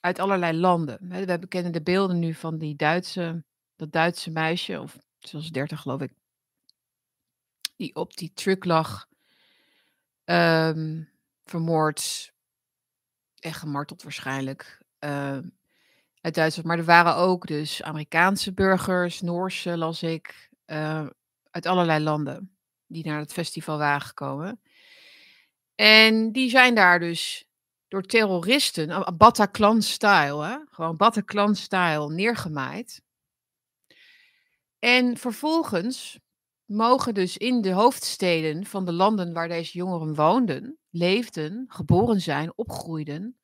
uit 0.00 0.18
allerlei 0.18 0.58
landen. 0.58 1.08
We 1.08 1.46
kennen 1.48 1.72
de 1.72 1.82
beelden 1.82 2.18
nu 2.18 2.34
van 2.34 2.58
die 2.58 2.76
Duitse, 2.76 3.44
dat 3.76 3.92
Duitse 3.92 4.30
meisje, 4.30 4.80
of 4.80 4.98
zoals 5.18 5.50
30 5.50 5.80
geloof 5.80 6.00
ik, 6.00 6.12
die 7.76 7.94
op 7.94 8.16
die 8.16 8.32
truck 8.32 8.64
lag, 8.64 9.08
um, 10.24 11.10
vermoord 11.44 12.32
en 13.38 13.54
gemarteld 13.54 14.02
waarschijnlijk. 14.02 14.82
Uh, 15.00 15.38
uit 16.24 16.34
Duitsland. 16.34 16.68
Maar 16.68 16.78
er 16.78 16.84
waren 16.84 17.16
ook 17.16 17.46
dus 17.46 17.82
Amerikaanse 17.82 18.52
burgers, 18.52 19.20
Noorse 19.20 19.76
las 19.76 20.02
ik, 20.02 20.50
uh, 20.66 21.06
uit 21.50 21.66
allerlei 21.66 22.02
landen 22.02 22.56
die 22.86 23.06
naar 23.06 23.18
het 23.18 23.32
festival 23.32 23.78
waren 23.78 24.00
gekomen. 24.00 24.60
En 25.74 26.32
die 26.32 26.50
zijn 26.50 26.74
daar 26.74 26.98
dus 26.98 27.48
door 27.88 28.02
terroristen, 28.02 29.16
Bataclan-style, 29.16 30.66
gewoon 30.70 30.96
Bataclan-style 30.96 32.10
neergemaaid. 32.10 33.02
En 34.78 35.16
vervolgens 35.16 36.18
mogen 36.64 37.14
dus 37.14 37.36
in 37.36 37.60
de 37.60 37.72
hoofdsteden 37.72 38.66
van 38.66 38.84
de 38.84 38.92
landen 38.92 39.32
waar 39.32 39.48
deze 39.48 39.78
jongeren 39.78 40.14
woonden, 40.14 40.78
leefden, 40.90 41.64
geboren 41.68 42.20
zijn, 42.20 42.52
opgroeiden, 42.56 43.38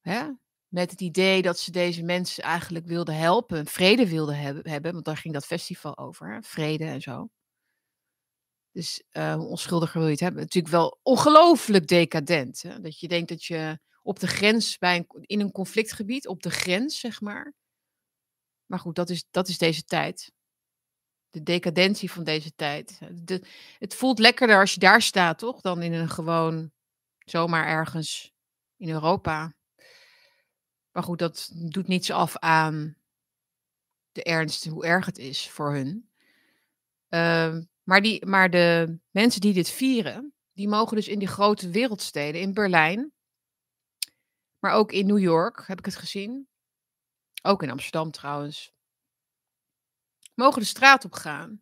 hè, 0.00 0.28
met 0.68 0.90
het 0.90 1.00
idee 1.00 1.42
dat 1.42 1.58
ze 1.58 1.70
deze 1.70 2.02
mensen 2.02 2.42
eigenlijk 2.42 2.86
wilden 2.86 3.14
helpen, 3.16 3.66
vrede 3.66 4.08
wilden 4.08 4.36
hebben, 4.70 4.92
want 4.92 5.04
daar 5.04 5.16
ging 5.16 5.34
dat 5.34 5.46
festival 5.46 5.98
over, 5.98 6.42
vrede 6.42 6.84
en 6.84 7.00
zo. 7.00 7.28
Dus 8.72 9.02
uh, 9.12 9.36
onschuldiger 9.38 9.98
wil 9.98 10.06
je 10.06 10.12
het 10.12 10.22
hebben. 10.22 10.42
Natuurlijk 10.42 10.72
wel 10.74 10.98
ongelooflijk 11.02 11.86
decadent. 11.86 12.62
Hè? 12.62 12.80
Dat 12.80 13.00
je 13.00 13.08
denkt 13.08 13.28
dat 13.28 13.44
je 13.44 13.78
op 14.02 14.20
de 14.20 14.26
grens, 14.26 14.78
bij 14.78 15.06
in 15.20 15.40
een 15.40 15.52
conflictgebied, 15.52 16.26
op 16.26 16.42
de 16.42 16.50
grens, 16.50 17.00
zeg 17.00 17.20
maar. 17.20 17.54
Maar 18.66 18.78
goed, 18.78 18.94
dat 18.94 19.10
is, 19.10 19.24
dat 19.30 19.48
is 19.48 19.58
deze 19.58 19.84
tijd 19.84 20.32
de 21.30 21.42
decadentie 21.42 22.10
van 22.10 22.24
deze 22.24 22.54
tijd. 22.54 22.98
De, 23.12 23.42
het 23.78 23.94
voelt 23.94 24.18
lekkerder 24.18 24.60
als 24.60 24.74
je 24.74 24.80
daar 24.80 25.02
staat, 25.02 25.38
toch? 25.38 25.60
Dan 25.60 25.82
in 25.82 25.92
een 25.92 26.08
gewoon 26.08 26.72
zomaar 27.18 27.66
ergens 27.66 28.32
in 28.76 28.88
Europa. 28.88 29.54
Maar 30.98 31.06
goed, 31.06 31.18
dat 31.18 31.50
doet 31.54 31.88
niets 31.88 32.10
af 32.10 32.36
aan 32.36 32.96
de 34.12 34.22
ernst, 34.22 34.64
hoe 34.64 34.86
erg 34.86 35.06
het 35.06 35.18
is 35.18 35.50
voor 35.50 35.72
hun. 35.72 36.10
Ehm, 37.08 37.64
maar, 37.82 38.00
die, 38.00 38.26
maar 38.26 38.50
de 38.50 38.98
mensen 39.10 39.40
die 39.40 39.52
dit 39.52 39.70
vieren, 39.70 40.34
die 40.52 40.68
mogen 40.68 40.96
dus 40.96 41.08
in 41.08 41.18
die 41.18 41.28
grote 41.28 41.70
wereldsteden, 41.70 42.40
in 42.40 42.54
Berlijn, 42.54 43.12
maar 44.58 44.72
ook 44.72 44.92
in 44.92 45.06
New 45.06 45.18
York 45.18 45.66
heb 45.66 45.78
ik 45.78 45.84
het 45.84 45.96
gezien. 45.96 46.48
Ook 47.42 47.62
in 47.62 47.70
Amsterdam 47.70 48.10
trouwens. 48.10 48.72
Mogen 50.34 50.60
de 50.60 50.66
straat 50.66 51.04
op 51.04 51.12
gaan. 51.12 51.60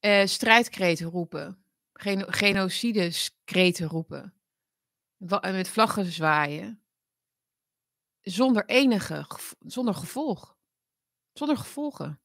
Uh, 0.00 0.26
strijdkreten 0.26 1.06
roepen. 1.06 1.64
Gen 1.92 2.32
genocidekreten 2.32 3.88
roepen. 3.88 4.34
En 5.18 5.54
met 5.54 5.68
vlaggen 5.68 6.04
zwaaien. 6.04 6.83
Zonder 8.24 8.64
enige, 8.66 9.26
zonder 9.58 9.94
gevolg. 9.94 10.56
Zonder 11.32 11.56
gevolgen. 11.56 12.20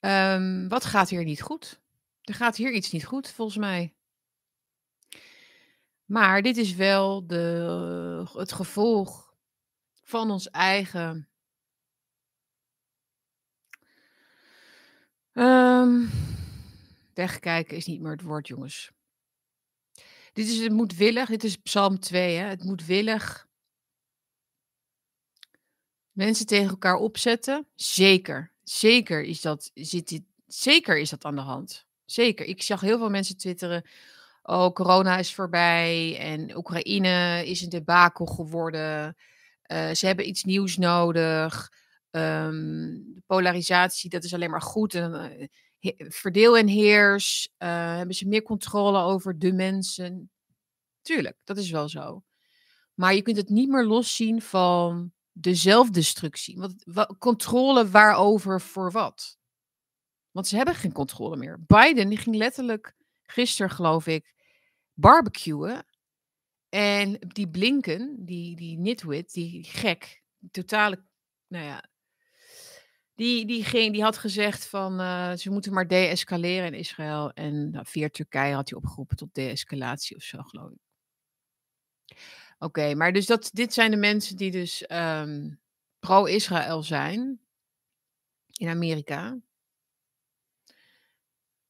Um, 0.00 0.68
wat 0.68 0.84
gaat 0.84 1.08
hier 1.08 1.24
niet 1.24 1.42
goed? 1.42 1.80
Er 2.22 2.34
gaat 2.34 2.56
hier 2.56 2.72
iets 2.72 2.90
niet 2.90 3.04
goed, 3.04 3.30
volgens 3.30 3.58
mij. 3.58 3.94
Maar 6.04 6.42
dit 6.42 6.56
is 6.56 6.74
wel 6.74 7.26
de, 7.26 8.26
het 8.32 8.52
gevolg 8.52 9.34
van 10.02 10.30
ons 10.30 10.50
eigen. 10.50 11.28
Um, 15.32 16.10
wegkijken 17.14 17.76
is 17.76 17.86
niet 17.86 18.00
meer 18.00 18.12
het 18.12 18.22
woord, 18.22 18.46
jongens. 18.48 18.92
Dit 20.38 20.48
is 20.48 20.58
het 20.58 20.72
moedwillig, 20.72 21.28
dit 21.28 21.44
is 21.44 21.56
Psalm 21.56 21.98
2, 22.00 22.36
hè? 22.36 22.44
het 22.44 22.64
moedwillig. 22.64 23.46
Mensen 26.12 26.46
tegen 26.46 26.68
elkaar 26.68 26.96
opzetten. 26.96 27.66
Zeker, 27.74 28.52
zeker 28.62 29.22
is 29.22 29.40
dat, 29.40 29.70
zit 29.74 30.08
dit, 30.08 30.22
zeker 30.46 30.98
is 30.98 31.10
dat 31.10 31.24
aan 31.24 31.34
de 31.34 31.40
hand. 31.40 31.86
Zeker. 32.04 32.46
Ik 32.46 32.62
zag 32.62 32.80
heel 32.80 32.98
veel 32.98 33.10
mensen 33.10 33.36
twitteren 33.36 33.82
oh, 34.42 34.72
corona 34.72 35.18
is 35.18 35.34
voorbij 35.34 36.18
en 36.18 36.56
Oekraïne 36.56 37.42
is 37.46 37.62
een 37.62 37.68
debakel 37.68 38.26
geworden. 38.26 39.16
Uh, 39.72 39.90
ze 39.90 40.06
hebben 40.06 40.28
iets 40.28 40.44
nieuws 40.44 40.76
nodig. 40.76 41.72
De 42.10 43.22
polarisatie, 43.26 44.10
dat 44.10 44.24
is 44.24 44.34
alleen 44.34 44.50
maar 44.50 44.62
goed. 44.62 44.94
En, 44.94 45.12
uh, 45.12 45.46
verdeel 46.08 46.56
en 46.56 46.66
heers. 46.66 47.48
Uh, 47.58 47.96
hebben 47.96 48.14
ze 48.14 48.28
meer 48.28 48.42
controle 48.42 48.98
over 48.98 49.38
de 49.38 49.52
mensen? 49.52 50.30
Tuurlijk, 51.02 51.40
dat 51.44 51.56
is 51.56 51.70
wel 51.70 51.88
zo. 51.88 52.22
Maar 52.94 53.14
je 53.14 53.22
kunt 53.22 53.36
het 53.36 53.48
niet 53.48 53.68
meer 53.68 53.84
loszien 53.84 54.42
van 54.42 55.12
de 55.32 55.54
zelfdestructie. 55.54 56.56
Want, 56.56 56.82
wat, 56.84 57.18
controle 57.18 57.88
waarover 57.88 58.60
voor 58.60 58.90
wat? 58.90 59.38
Want 60.30 60.46
ze 60.46 60.56
hebben 60.56 60.74
geen 60.74 60.92
controle 60.92 61.36
meer. 61.36 61.64
Biden 61.66 62.08
die 62.08 62.18
ging 62.18 62.36
letterlijk 62.36 62.94
gisteren, 63.22 63.70
geloof 63.70 64.06
ik, 64.06 64.34
barbecuen. 64.92 65.86
En 66.68 67.18
die 67.18 67.48
Blinken, 67.48 68.24
die, 68.24 68.56
die 68.56 68.78
nitwit, 68.78 69.32
die 69.32 69.64
gek, 69.64 70.22
totale, 70.50 71.04
nou 71.46 71.64
ja, 71.64 71.84
die, 73.18 73.46
die, 73.46 73.64
ging, 73.64 73.92
die 73.92 74.02
had 74.02 74.18
gezegd 74.18 74.66
van 74.66 75.00
uh, 75.00 75.32
ze 75.32 75.50
moeten 75.50 75.72
maar 75.72 75.86
deescaleren 75.86 76.66
in 76.66 76.78
Israël. 76.78 77.30
En 77.32 77.70
nou, 77.70 77.84
via 77.86 78.08
Turkije 78.08 78.54
had 78.54 78.68
hij 78.68 78.78
opgeroepen 78.78 79.16
tot 79.16 79.34
deescalatie 79.34 80.16
of 80.16 80.22
zo, 80.22 80.42
geloof 80.42 80.70
ik. 80.70 80.78
Oké, 82.58 82.94
maar 82.94 83.12
dus 83.12 83.26
dat, 83.26 83.50
dit 83.52 83.72
zijn 83.72 83.90
de 83.90 83.96
mensen 83.96 84.36
die 84.36 84.50
dus 84.50 84.84
um, 84.90 85.60
pro-Israël 85.98 86.82
zijn 86.82 87.40
in 88.52 88.68
Amerika. 88.68 89.38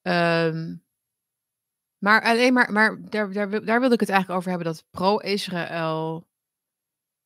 Um, 0.03 0.85
maar 1.99 2.23
alleen 2.23 2.53
maar, 2.53 2.73
maar 2.73 3.01
daar, 3.11 3.33
daar, 3.33 3.65
daar 3.65 3.81
wilde 3.81 3.95
ik 3.95 4.01
het 4.01 4.11
eigenlijk 4.11 4.39
over 4.39 4.51
hebben, 4.51 4.73
dat 4.73 4.85
pro-Israël, 4.91 6.27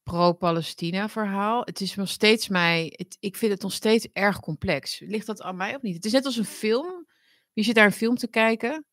pro-Palestina 0.02 1.08
verhaal. 1.08 1.62
Het 1.64 1.80
is 1.80 1.94
nog 1.94 2.08
steeds 2.08 2.48
mij, 2.48 2.92
het, 2.96 3.16
ik 3.20 3.36
vind 3.36 3.52
het 3.52 3.62
nog 3.62 3.72
steeds 3.72 4.08
erg 4.12 4.40
complex. 4.40 5.00
Ligt 5.00 5.26
dat 5.26 5.42
aan 5.42 5.56
mij 5.56 5.74
of 5.76 5.82
niet? 5.82 5.94
Het 5.94 6.04
is 6.04 6.12
net 6.12 6.24
als 6.24 6.36
een 6.36 6.44
film. 6.44 7.06
Wie 7.52 7.64
zit 7.64 7.74
daar 7.74 7.86
een 7.86 7.92
film 7.92 8.16
te 8.16 8.28
kijken? 8.28 8.84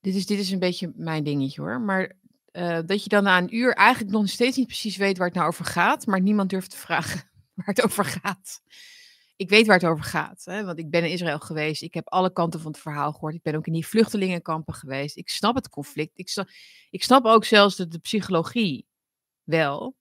Dit 0.00 0.14
is, 0.14 0.26
dit 0.26 0.38
is 0.38 0.50
een 0.50 0.58
beetje 0.58 0.92
mijn 0.94 1.24
dingetje 1.24 1.60
hoor. 1.60 1.80
Maar 1.80 2.12
uh, 2.52 2.78
dat 2.86 3.02
je 3.02 3.08
dan 3.08 3.22
na 3.22 3.38
een 3.38 3.56
uur 3.56 3.74
eigenlijk 3.74 4.12
nog 4.12 4.28
steeds 4.28 4.56
niet 4.56 4.66
precies 4.66 4.96
weet 4.96 5.18
waar 5.18 5.26
het 5.26 5.36
nou 5.36 5.48
over 5.48 5.64
gaat, 5.64 6.06
maar 6.06 6.20
niemand 6.20 6.50
durft 6.50 6.70
te 6.70 6.76
vragen 6.76 7.30
waar 7.54 7.66
het 7.66 7.82
over 7.82 8.04
gaat 8.04 8.62
ik 9.36 9.48
weet 9.48 9.66
waar 9.66 9.78
het 9.78 9.88
over 9.88 10.04
gaat. 10.04 10.42
Hè? 10.44 10.64
Want 10.64 10.78
ik 10.78 10.90
ben 10.90 11.04
in 11.04 11.10
Israël 11.10 11.38
geweest. 11.38 11.82
Ik 11.82 11.94
heb 11.94 12.08
alle 12.08 12.32
kanten 12.32 12.60
van 12.60 12.70
het 12.70 12.80
verhaal 12.80 13.12
gehoord. 13.12 13.34
Ik 13.34 13.42
ben 13.42 13.54
ook 13.54 13.66
in 13.66 13.72
die 13.72 13.86
vluchtelingenkampen 13.86 14.74
geweest. 14.74 15.16
Ik 15.16 15.28
snap 15.28 15.54
het 15.54 15.68
conflict. 15.68 16.18
Ik 16.18 16.28
snap, 16.28 16.48
ik 16.90 17.02
snap 17.02 17.24
ook 17.24 17.44
zelfs 17.44 17.76
de, 17.76 17.88
de 17.88 17.98
psychologie 17.98 18.86
wel. 19.44 19.96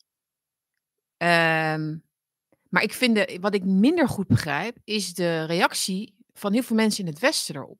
Um, 1.17 2.03
maar 2.69 2.83
ik 2.83 2.93
vind, 2.93 3.39
wat 3.39 3.53
ik 3.53 3.63
minder 3.63 4.07
goed 4.07 4.27
begrijp, 4.27 4.77
is 4.83 5.13
de 5.13 5.43
reactie 5.43 6.15
van 6.33 6.53
heel 6.53 6.63
veel 6.63 6.75
mensen 6.75 7.05
in 7.05 7.11
het 7.11 7.19
Westen 7.19 7.55
erop. 7.55 7.79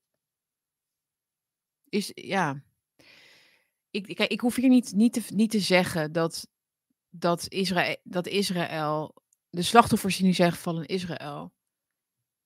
Is, 1.90 2.12
ja. 2.14 2.64
Ik, 3.90 4.16
kijk, 4.16 4.32
ik 4.32 4.40
hoef 4.40 4.56
hier 4.56 4.70
niet, 4.70 4.92
niet, 4.92 5.14
te, 5.14 5.24
niet 5.28 5.52
te 5.52 5.60
zeggen 5.60 6.12
dat, 6.12 6.48
dat, 7.10 7.46
Israël, 7.48 7.98
dat 8.04 8.28
Israël 8.28 9.16
de 9.50 9.62
slachtoffers 9.62 10.18
die 10.18 10.26
nu 10.26 10.34
zijn 10.34 10.52
gevallen 10.52 10.86
in 10.86 10.96
Israël, 10.96 11.54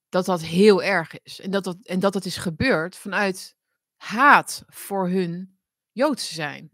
dat 0.08 0.24
dat 0.24 0.42
heel 0.42 0.82
erg 0.82 1.22
is. 1.22 1.40
En 1.40 1.50
dat 1.50 1.64
dat, 1.64 1.76
en 1.82 2.00
dat, 2.00 2.12
dat 2.12 2.24
is 2.24 2.36
gebeurd 2.36 2.96
vanuit 2.96 3.56
haat 3.96 4.64
voor 4.66 5.08
hun 5.08 5.58
Joodse 5.92 6.34
zijn. 6.34 6.70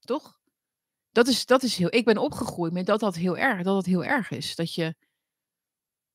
Toch? 0.00 0.37
Dat 1.18 1.26
is, 1.26 1.46
dat 1.46 1.62
is 1.62 1.76
heel. 1.76 1.94
Ik 1.94 2.04
ben 2.04 2.18
opgegroeid 2.18 2.72
met 2.72 2.86
dat 2.86 3.00
dat 3.00 3.14
heel 3.14 3.36
erg, 3.36 3.56
dat 3.56 3.74
dat 3.74 3.86
heel 3.86 4.04
erg 4.04 4.30
is. 4.30 4.54
Dat 4.54 4.74
je, 4.74 4.94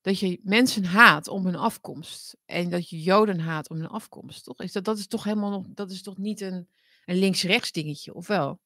dat 0.01 0.19
je 0.19 0.39
mensen 0.43 0.85
haat 0.85 1.27
om 1.27 1.45
hun 1.45 1.55
afkomst. 1.55 2.37
En 2.45 2.69
dat 2.69 2.89
je 2.89 3.01
Joden 3.01 3.39
haat 3.39 3.69
om 3.69 3.77
hun 3.77 3.87
afkomst. 3.87 4.43
Toch? 4.43 4.59
Is 4.59 4.71
dat, 4.71 4.83
dat 4.83 4.97
is 4.97 5.07
toch 5.07 5.23
helemaal 5.23 5.49
nog. 5.49 5.65
Dat 5.69 5.91
is 5.91 6.01
toch 6.01 6.17
niet 6.17 6.41
een, 6.41 6.69
een 7.05 7.15
links-rechts 7.15 7.71
dingetje, 7.71 8.13
of 8.13 8.27
wel? 8.27 8.59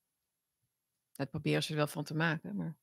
Dat 1.13 1.29
proberen 1.29 1.63
ze 1.63 1.69
er 1.69 1.77
wel 1.77 1.87
van 1.87 2.03
te 2.03 2.15
maken. 2.15 2.55
Maar... 2.55 2.75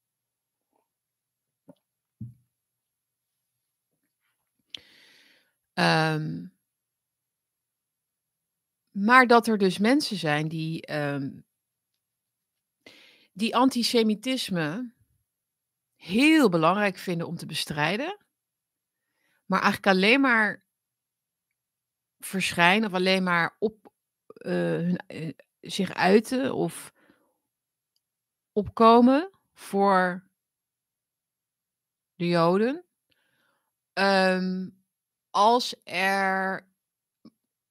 Um, 6.15 6.53
maar 8.91 9.27
dat 9.27 9.47
er 9.47 9.59
dus 9.59 9.79
mensen 9.79 10.17
zijn 10.17 10.49
die, 10.49 10.93
um, 10.93 11.45
die 13.35 13.57
antisemitisme 13.57 14.95
heel 15.95 16.49
belangrijk 16.49 16.99
vinden 16.99 17.27
om 17.27 17.37
te 17.37 17.47
bestrijden, 17.47 18.19
maar 19.47 19.63
eigenlijk 19.63 19.97
alleen 19.97 20.21
maar 20.21 20.65
verschijnen 22.19 22.89
of 22.89 22.95
alleen 22.95 23.23
maar 23.23 23.57
op 23.59 23.93
hun, 24.27 25.01
uh, 25.09 25.33
zich 25.61 25.95
uiten 25.95 26.55
of 26.55 26.93
opkomen 28.53 29.31
voor 29.53 30.29
de 32.15 32.27
Joden. 32.27 32.85
Um, 33.93 34.85
als 35.31 35.75
er 35.85 36.69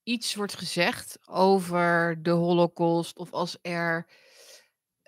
iets 0.04 0.36
wordt 0.36 0.56
gezegd 0.56 1.28
over 1.28 2.24
de 2.24 2.30
Holocaust, 2.30 3.18
of 3.18 3.32
als 3.32 3.58
er, 3.62 4.08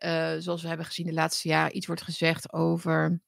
uh, 0.06 0.34
zoals 0.38 0.62
we 0.62 0.68
hebben 0.68 0.86
gezien 0.86 1.06
de 1.06 1.14
laatste 1.14 1.48
jaren, 1.48 1.76
iets 1.76 1.88
wordt 1.88 2.02
gezegd 2.02 2.54
over 2.54 3.22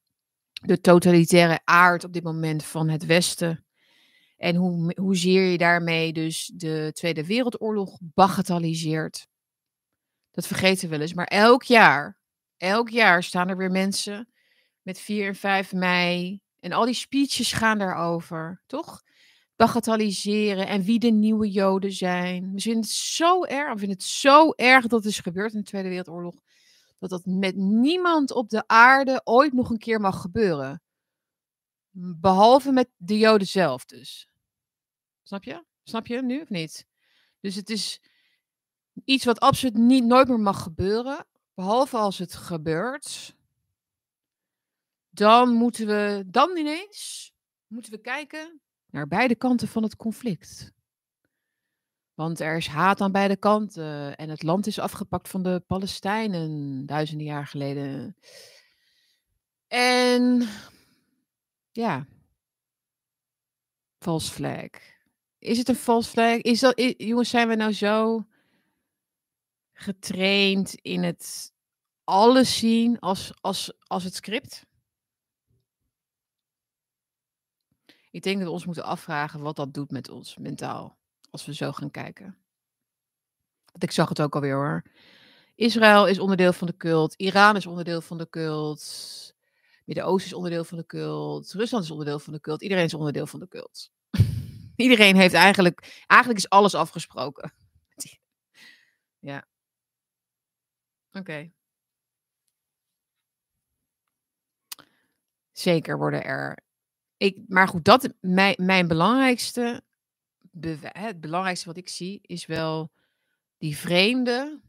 de 0.52 0.80
totalitaire 0.80 1.60
aard 1.64 2.04
op 2.04 2.12
dit 2.12 2.22
moment 2.22 2.64
van 2.64 2.88
het 2.88 3.06
Westen. 3.06 3.64
En 4.36 4.54
hoe, 4.54 4.92
hoezeer 5.00 5.42
je 5.42 5.58
daarmee 5.58 6.12
dus 6.12 6.50
de 6.54 6.90
Tweede 6.92 7.26
Wereldoorlog 7.26 7.98
bagatelliseert. 8.00 9.26
Dat 10.30 10.46
vergeten 10.46 10.84
we 10.84 10.88
wel 10.88 11.00
eens. 11.00 11.14
Maar 11.14 11.26
elk 11.26 11.62
jaar, 11.62 12.18
elk 12.56 12.88
jaar 12.88 13.22
staan 13.22 13.48
er 13.48 13.56
weer 13.56 13.70
mensen 13.70 14.28
met 14.82 15.00
4 15.00 15.26
en 15.26 15.34
5 15.34 15.72
mei. 15.72 16.40
En 16.60 16.72
al 16.72 16.84
die 16.84 16.94
speeches 16.94 17.52
gaan 17.52 17.78
daarover, 17.78 18.62
toch? 18.66 19.02
bagatelliseren 19.58 20.66
en 20.66 20.82
wie 20.82 20.98
de 20.98 21.10
nieuwe 21.10 21.50
Joden 21.50 21.92
zijn. 21.92 22.52
We 22.54 22.60
vinden 22.60 22.82
het 22.82 22.90
zo 22.90 23.44
erg, 23.44 23.72
we 23.72 23.78
vinden 23.78 23.96
het 23.96 24.06
zo 24.06 24.50
erg 24.50 24.86
dat 24.86 25.02
het 25.02 25.12
is 25.12 25.20
gebeurd 25.20 25.52
in 25.52 25.58
de 25.58 25.64
Tweede 25.64 25.88
Wereldoorlog, 25.88 26.34
dat 26.98 27.10
dat 27.10 27.26
met 27.26 27.56
niemand 27.56 28.30
op 28.30 28.48
de 28.48 28.66
aarde 28.66 29.20
ooit 29.24 29.52
nog 29.52 29.70
een 29.70 29.78
keer 29.78 30.00
mag 30.00 30.20
gebeuren. 30.20 30.82
Behalve 31.90 32.72
met 32.72 32.90
de 32.96 33.18
Joden 33.18 33.46
zelf 33.46 33.84
dus. 33.84 34.28
Snap 35.22 35.44
je? 35.44 35.64
Snap 35.82 36.06
je 36.06 36.22
nu 36.22 36.40
of 36.40 36.48
niet? 36.48 36.86
Dus 37.40 37.54
het 37.54 37.70
is 37.70 38.00
iets 39.04 39.24
wat 39.24 39.40
absoluut 39.40 39.76
niet, 39.76 40.04
nooit 40.04 40.28
meer 40.28 40.40
mag 40.40 40.62
gebeuren. 40.62 41.26
Behalve 41.54 41.96
als 41.96 42.18
het 42.18 42.34
gebeurt 42.34 43.36
dan 45.18 45.52
moeten 45.52 45.86
we, 45.86 46.24
dan 46.26 46.56
ineens, 46.56 47.32
moeten 47.66 47.92
we 47.92 47.98
kijken 47.98 48.60
naar 48.90 49.06
beide 49.06 49.34
kanten 49.34 49.68
van 49.68 49.82
het 49.82 49.96
conflict. 49.96 50.72
Want 52.18 52.40
er 52.40 52.56
is 52.56 52.66
haat 52.66 53.00
aan 53.00 53.12
beide 53.12 53.36
kanten 53.36 54.16
en 54.16 54.28
het 54.28 54.42
land 54.42 54.66
is 54.66 54.78
afgepakt 54.78 55.28
van 55.28 55.42
de 55.42 55.62
Palestijnen 55.66 56.86
duizenden 56.86 57.26
jaar 57.26 57.46
geleden. 57.46 58.16
En 59.66 60.48
ja, 61.70 62.06
false 63.98 64.32
flag. 64.32 64.68
Is 65.38 65.58
het 65.58 65.68
een 65.68 65.74
false 65.74 66.10
flag? 66.10 66.36
Is 66.36 66.60
dat, 66.60 66.94
jongens, 66.96 67.30
zijn 67.30 67.48
we 67.48 67.54
nou 67.54 67.72
zo 67.72 68.26
getraind 69.72 70.74
in 70.74 71.02
het 71.02 71.52
alles 72.04 72.58
zien 72.58 72.98
als, 72.98 73.32
als, 73.40 73.72
als 73.86 74.04
het 74.04 74.14
script? 74.14 74.66
Ik 78.10 78.22
denk 78.22 78.36
dat 78.36 78.46
we 78.46 78.52
ons 78.52 78.66
moeten 78.66 78.84
afvragen 78.84 79.40
wat 79.40 79.56
dat 79.56 79.74
doet 79.74 79.90
met 79.90 80.08
ons 80.08 80.36
mentaal. 80.36 80.98
Als 81.30 81.46
we 81.46 81.54
zo 81.54 81.72
gaan 81.72 81.90
kijken. 81.90 82.38
Want 83.64 83.82
ik 83.82 83.90
zag 83.90 84.08
het 84.08 84.20
ook 84.20 84.34
alweer 84.34 84.54
hoor. 84.54 84.84
Israël 85.54 86.06
is 86.06 86.18
onderdeel 86.18 86.52
van 86.52 86.66
de 86.66 86.76
cult. 86.76 87.14
Iran 87.14 87.56
is 87.56 87.66
onderdeel 87.66 88.00
van 88.00 88.18
de 88.18 88.28
cult. 88.28 89.34
Midden-Oosten 89.84 90.30
is 90.30 90.36
onderdeel 90.36 90.64
van 90.64 90.78
de 90.78 90.86
cult. 90.86 91.52
Rusland 91.52 91.84
is 91.84 91.90
onderdeel 91.90 92.18
van 92.18 92.32
de 92.32 92.40
cult. 92.40 92.62
Iedereen 92.62 92.84
is 92.84 92.94
onderdeel 92.94 93.26
van 93.26 93.40
de 93.40 93.48
cult. 93.48 93.90
Iedereen 94.76 95.16
heeft 95.16 95.34
eigenlijk... 95.34 96.04
Eigenlijk 96.06 96.40
is 96.40 96.48
alles 96.48 96.74
afgesproken. 96.74 97.52
Ja. 99.20 99.46
Oké. 101.12 101.50
Zeker 105.52 105.98
worden 105.98 106.24
er... 106.24 106.58
Ik, 107.16 107.38
maar 107.46 107.68
goed, 107.68 107.84
dat, 107.84 108.14
mijn, 108.20 108.54
mijn 108.58 108.88
belangrijkste... 108.88 109.82
Het 110.80 111.20
belangrijkste 111.20 111.66
wat 111.66 111.76
ik 111.76 111.88
zie 111.88 112.18
is 112.22 112.46
wel 112.46 112.92
die 113.58 113.76
vreemde 113.76 114.60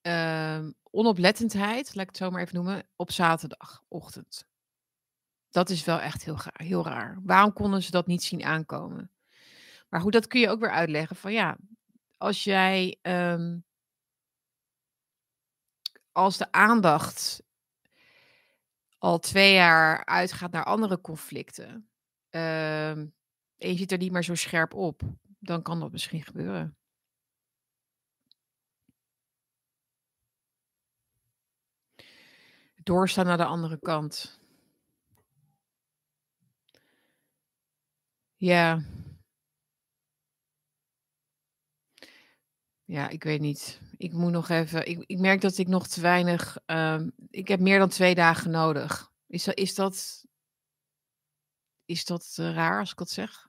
ehm, 0.00 0.70
onoplettendheid, 0.90 1.94
laat 1.94 2.04
ik 2.04 2.08
het 2.08 2.16
zo 2.16 2.30
maar 2.30 2.42
even 2.42 2.54
noemen, 2.54 2.86
op 2.96 3.10
zaterdagochtend. 3.10 4.46
Dat 5.50 5.70
is 5.70 5.84
wel 5.84 6.00
echt 6.00 6.24
heel, 6.24 6.38
heel 6.52 6.84
raar. 6.84 7.18
Waarom 7.22 7.52
konden 7.52 7.82
ze 7.82 7.90
dat 7.90 8.06
niet 8.06 8.22
zien 8.22 8.44
aankomen? 8.44 9.10
Maar 9.88 10.00
goed, 10.00 10.12
dat 10.12 10.26
kun 10.26 10.40
je 10.40 10.48
ook 10.48 10.60
weer 10.60 10.70
uitleggen 10.70 11.16
van 11.16 11.32
ja, 11.32 11.56
als 12.16 12.44
jij, 12.44 12.98
ehm, 13.02 13.58
als 16.12 16.36
de 16.36 16.52
aandacht 16.52 17.42
al 18.98 19.18
twee 19.18 19.52
jaar 19.52 20.04
uitgaat 20.04 20.50
naar 20.50 20.64
andere 20.64 21.00
conflicten, 21.00 21.88
ehm, 22.30 23.06
en 23.58 23.70
je 23.70 23.76
zit 23.76 23.92
er 23.92 23.98
niet 23.98 24.12
meer 24.12 24.24
zo 24.24 24.34
scherp 24.34 24.74
op, 24.74 25.02
dan 25.38 25.62
kan 25.62 25.80
dat 25.80 25.92
misschien 25.92 26.22
gebeuren. 26.22 26.76
Doorstaan 32.82 33.26
naar 33.26 33.36
de 33.36 33.44
andere 33.44 33.78
kant. 33.78 34.40
Ja. 38.36 38.82
Ja, 42.84 43.08
ik 43.08 43.24
weet 43.24 43.40
niet. 43.40 43.80
Ik 43.96 44.12
moet 44.12 44.32
nog 44.32 44.48
even. 44.48 44.88
Ik, 44.88 45.04
ik 45.06 45.18
merk 45.18 45.40
dat 45.40 45.58
ik 45.58 45.68
nog 45.68 45.86
te 45.88 46.00
weinig. 46.00 46.58
ehm, 46.66 47.10
ik 47.30 47.48
heb 47.48 47.60
meer 47.60 47.78
dan 47.78 47.88
twee 47.88 48.14
dagen 48.14 48.50
nodig. 48.50 49.12
Is. 49.26 49.48
Is 49.48 49.74
dat, 49.74 50.23
is 51.84 52.04
dat 52.04 52.34
eh, 52.38 52.54
raar 52.54 52.78
als 52.78 52.90
ik 52.90 52.96
dat 52.96 53.10
zeg? 53.10 53.48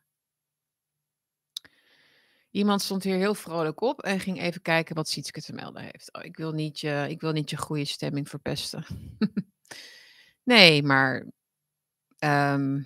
Iemand 2.51 2.81
stond 2.81 3.03
hier 3.03 3.17
heel 3.17 3.35
vrolijk 3.35 3.81
op 3.81 4.01
en 4.01 4.19
ging 4.19 4.41
even 4.41 4.61
kijken 4.61 4.95
wat 4.95 5.09
Sietske 5.09 5.41
te 5.41 5.53
melden 5.53 5.81
heeft. 5.81 6.13
Oh, 6.13 6.23
ik, 6.23 6.37
wil 6.37 6.51
niet 6.51 6.79
je, 6.79 7.05
ik 7.09 7.21
wil 7.21 7.31
niet 7.31 7.49
je 7.49 7.57
goede 7.57 7.85
stemming 7.85 8.29
verpesten. 8.29 8.85
nee, 10.43 10.83
maar. 10.83 11.25
ehm, 12.17 12.81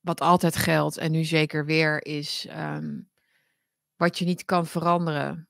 wat 0.00 0.20
altijd 0.20 0.56
geldt, 0.56 0.96
en 0.96 1.10
nu 1.10 1.24
zeker 1.24 1.64
weer, 1.64 2.06
is. 2.06 2.46
ehm, 2.48 3.00
wat 3.96 4.18
je 4.18 4.24
niet 4.24 4.44
kan 4.44 4.66
veranderen, 4.66 5.48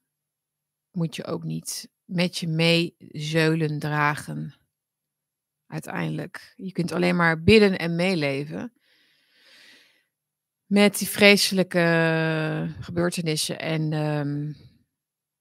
moet 0.90 1.16
je 1.16 1.24
ook 1.24 1.44
niet 1.44 1.88
met 2.04 2.38
je 2.38 2.48
meezeulen 2.48 3.78
dragen. 3.78 4.54
Uiteindelijk. 5.66 6.55
Je 6.57 6.72
kunt 6.72 6.92
alleen 6.92 7.16
maar 7.16 7.42
bidden 7.42 7.79
en 7.79 7.94
meeleven. 7.94 8.72
Met 10.66 10.98
die 10.98 11.09
vreselijke 11.09 12.74
gebeurtenissen. 12.81 13.59
En, 13.59 13.92
ehm, 13.92 14.53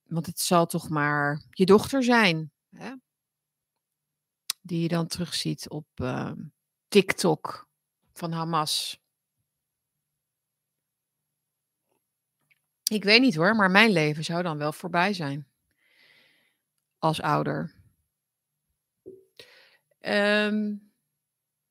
want 0.04 0.26
het 0.26 0.40
zal 0.40 0.66
toch 0.66 0.90
maar 0.90 1.42
je 1.50 1.66
dochter 1.66 2.04
zijn. 2.04 2.52
Hè? 2.70 2.94
Die 4.62 4.82
je 4.82 4.88
dan 4.88 5.08
terugziet 5.08 5.70
op 5.70 5.88
ehm, 5.96 6.42
TikTok 6.88 7.68
van 8.14 8.32
Hamas. 8.32 9.02
Ik 12.84 13.04
weet 13.04 13.22
niet 13.22 13.36
hoor, 13.36 13.56
maar 13.56 13.72
mijn 13.72 13.92
leven 13.92 14.24
zou 14.24 14.44
dan 14.44 14.58
wel 14.58 14.74
voorbij 14.74 15.14
zijn. 15.14 15.48
Als 16.98 17.22
ouder. 17.22 17.83
Ehm, 20.04 20.74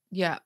ja. 0.08 0.44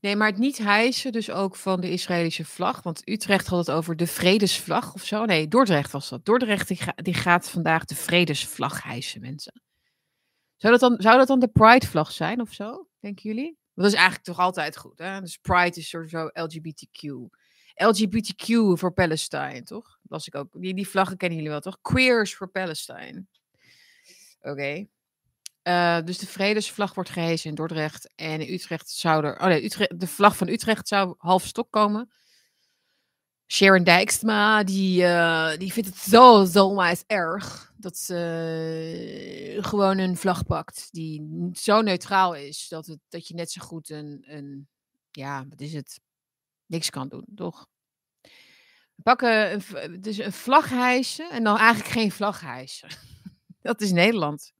Nee, 0.00 0.16
maar 0.16 0.28
het 0.28 0.38
niet 0.38 0.58
hijsen 0.58 1.12
dus 1.12 1.30
ook 1.30 1.56
van 1.56 1.80
de 1.80 1.90
Israëlische 1.90 2.44
vlag. 2.44 2.82
Want 2.82 3.08
Utrecht 3.08 3.46
had 3.46 3.58
het 3.58 3.70
over 3.76 3.96
de 3.96 4.06
vredesvlag 4.06 4.94
of 4.94 5.04
zo. 5.04 5.24
Nee, 5.24 5.48
Dordrecht 5.48 5.90
was 5.92 6.08
dat. 6.08 6.24
Dordrecht 6.24 6.68
die, 6.68 6.76
ga- 6.76 6.94
die 6.96 7.14
gaat 7.14 7.50
vandaag 7.50 7.84
de 7.84 7.94
vredesvlag 7.94 8.82
hijsen, 8.82 9.20
mensen. 9.20 9.62
Zou 10.56 10.78
dat, 10.78 10.80
dan, 10.90 11.00
zou 11.00 11.18
dat 11.18 11.26
dan 11.28 11.40
de 11.40 11.48
Pride-vlag 11.48 12.12
zijn 12.12 12.40
of 12.40 12.52
zo, 12.52 12.88
denken 13.00 13.22
jullie? 13.22 13.44
Want 13.44 13.58
dat 13.74 13.86
is 13.86 13.94
eigenlijk 13.94 14.24
toch 14.24 14.38
altijd 14.38 14.76
goed, 14.76 14.98
hè? 14.98 15.20
Dus 15.20 15.36
Pride 15.36 15.78
is 15.80 15.88
sowieso 15.88 16.30
LGBTQ. 16.32 17.28
LGBTQ 17.74 18.78
voor 18.78 18.92
Palestine, 18.92 19.62
toch? 19.62 19.98
Ik 20.24 20.34
ook. 20.34 20.60
Die, 20.60 20.74
die 20.74 20.88
vlaggen 20.88 21.16
kennen 21.16 21.36
jullie 21.38 21.52
wel, 21.52 21.60
toch? 21.60 21.78
Queers 21.80 22.34
for 22.34 22.48
Palestine. 22.48 23.26
Oké. 24.40 24.86
Eh, 25.70 26.04
dus 26.04 26.18
de 26.18 26.26
vredesvlag 26.26 26.94
wordt 26.94 27.10
gehezen 27.10 27.50
in 27.50 27.54
Dordrecht. 27.54 28.12
En 28.14 28.40
in 28.40 28.54
Utrecht 28.54 28.90
zou 28.90 29.24
er. 29.24 29.40
Oh 29.40 29.46
nee, 29.46 29.68
de 29.96 30.06
vlag 30.06 30.36
van 30.36 30.48
Utrecht 30.48 30.88
zou 30.88 31.14
half 31.18 31.46
stok 31.46 31.70
komen. 31.70 32.10
Sharon 33.46 33.84
Dijksma, 33.84 34.64
die, 34.64 35.04
eh, 35.04 35.58
die 35.58 35.72
vindt 35.72 35.88
het 35.88 35.98
zo, 35.98 36.44
zo 36.44 36.66
onwijs 36.66 37.04
erg. 37.06 37.72
Dat 37.76 37.96
ze 37.96 39.54
eh, 39.56 39.64
gewoon 39.64 39.98
een 39.98 40.16
vlag 40.16 40.44
pakt 40.44 40.88
die 40.90 41.48
zo 41.52 41.80
neutraal 41.80 42.34
is. 42.34 42.68
Dat, 42.68 42.86
het, 42.86 42.98
dat 43.08 43.28
je 43.28 43.34
net 43.34 43.50
zo 43.50 43.62
goed 43.62 43.90
een, 43.90 44.24
een. 44.26 44.68
Ja, 45.10 45.46
wat 45.48 45.60
is 45.60 45.72
het? 45.72 46.00
Niks 46.66 46.90
kan 46.90 47.08
doen, 47.08 47.26
toch? 47.34 47.68
We 48.94 49.02
pakken 49.02 49.52
een, 49.52 50.00
dus 50.00 50.18
een 50.18 50.32
vlag 50.32 50.70
en 50.70 51.44
dan 51.44 51.56
eigenlijk 51.56 51.90
geen 51.90 52.12
vlag. 52.12 52.42
Dat 53.62 53.80
is 53.80 53.92
Nederland. 53.92 54.52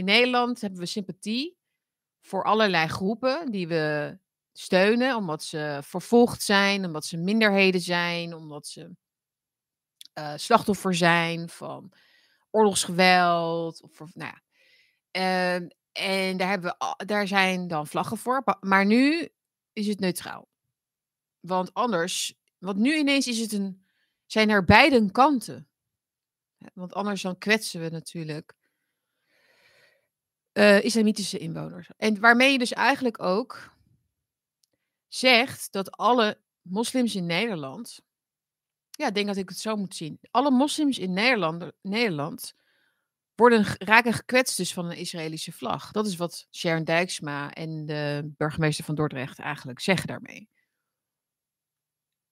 In 0.00 0.06
Nederland 0.06 0.60
hebben 0.60 0.80
we 0.80 0.86
sympathie 0.86 1.56
voor 2.20 2.44
allerlei 2.44 2.88
groepen 2.88 3.50
die 3.50 3.68
we 3.68 4.18
steunen, 4.52 5.16
omdat 5.16 5.42
ze 5.42 5.80
vervolgd 5.82 6.42
zijn, 6.42 6.84
omdat 6.84 7.04
ze 7.04 7.16
minderheden 7.16 7.80
zijn, 7.80 8.34
omdat 8.34 8.66
ze 8.66 8.90
eh, 10.12 10.32
slachtoffer 10.36 10.94
zijn 10.94 11.48
van 11.48 11.92
oorlogsgeweld. 12.50 13.82
Of, 13.82 13.98
nou 13.98 14.32
ja. 14.32 14.42
Ehm, 15.10 15.68
en 15.92 16.36
daar, 16.36 16.48
hebben 16.48 16.76
we, 16.78 17.04
daar 17.04 17.26
zijn 17.26 17.68
dan 17.68 17.86
vlaggen 17.86 18.16
voor. 18.16 18.42
Maar 18.60 18.86
nu 18.86 19.28
is 19.72 19.86
het 19.86 20.00
neutraal. 20.00 20.48
Want 21.40 21.74
anders, 21.74 22.40
want 22.58 22.76
nu 22.76 22.96
ineens 22.96 23.26
is 23.26 23.38
het 23.38 23.52
een, 23.52 23.86
zijn 24.26 24.48
er 24.48 24.64
beide 24.64 25.10
kanten. 25.10 25.68
Want 26.74 26.94
anders 26.94 27.22
dan 27.22 27.38
kwetsen 27.38 27.80
we 27.80 27.88
natuurlijk 27.88 28.58
eh, 30.52 30.84
islamitische 30.84 31.38
inwoners. 31.38 31.90
En 31.96 32.20
waarmee 32.20 32.52
je 32.52 32.58
dus 32.58 32.72
eigenlijk 32.72 33.22
ook 33.22 33.74
zegt 35.08 35.72
dat 35.72 35.96
alle 35.96 36.40
moslims 36.62 37.14
in 37.14 37.26
Nederland. 37.26 38.00
Ja, 38.90 39.06
ik 39.06 39.14
denk 39.14 39.26
dat 39.26 39.36
ik 39.36 39.48
het 39.48 39.58
zo 39.58 39.76
moet 39.76 39.94
zien. 39.94 40.18
Alle 40.30 40.50
moslims 40.50 40.98
in 40.98 41.12
Nederland, 41.12 41.72
Nederland 41.82 42.54
worden, 43.34 43.64
raken 43.78 44.12
gekwetst 44.12 44.56
dus 44.56 44.72
van 44.72 44.84
een 44.84 44.96
Israëlische 44.96 45.52
vlag. 45.52 45.92
Dat 45.92 46.06
is 46.06 46.16
wat 46.16 46.46
Sharon 46.50 46.84
Dijksma 46.84 47.52
en 47.52 47.86
de 47.86 48.32
burgemeester 48.36 48.84
van 48.84 48.94
Dordrecht 48.94 49.38
eigenlijk 49.38 49.80
zeggen 49.80 50.06
daarmee. 50.06 50.48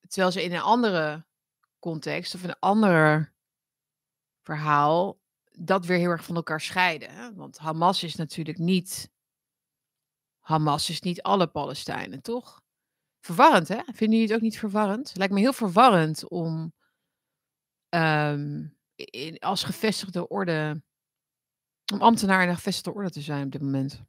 Terwijl 0.09 0.33
ze 0.33 0.43
in 0.43 0.53
een 0.53 0.61
andere 0.61 1.27
context 1.79 2.35
of 2.35 2.43
een 2.43 2.59
ander 2.59 3.33
verhaal 4.43 5.18
dat 5.59 5.87
weer 5.87 5.99
heel 5.99 6.11
erg 6.11 6.25
van 6.25 6.37
elkaar 6.37 6.61
scheiden. 6.61 7.11
Hè? 7.11 7.35
Want 7.35 7.59
Hamas 7.59 8.03
is 8.03 8.15
natuurlijk 8.15 8.59
niet. 8.59 9.11
Hamas 10.39 10.91
is 10.91 11.01
niet 11.01 11.23
alle 11.23 11.47
Palestijnen, 11.47 12.23
toch? 12.23 12.63
Verwarrend, 13.21 13.69
hè? 13.69 13.81
Vinden 13.85 14.19
jullie 14.19 14.27
het 14.27 14.33
ook 14.33 14.41
niet 14.41 14.59
verwarrend? 14.59 15.13
Lijkt 15.17 15.33
me 15.33 15.41
heel 15.41 15.53
verwarrend 15.53 16.29
om 16.29 16.73
ehm, 17.89 18.67
als 19.39 19.65
gevestigde 19.65 20.29
orde. 20.29 20.83
om 21.93 22.01
ambtenaar 22.01 22.43
in 22.43 22.49
een 22.49 22.55
gevestigde 22.55 22.93
orde 22.93 23.11
te 23.11 23.21
zijn 23.21 23.45
op 23.45 23.53
dit 23.53 23.63
moment. 23.63 24.03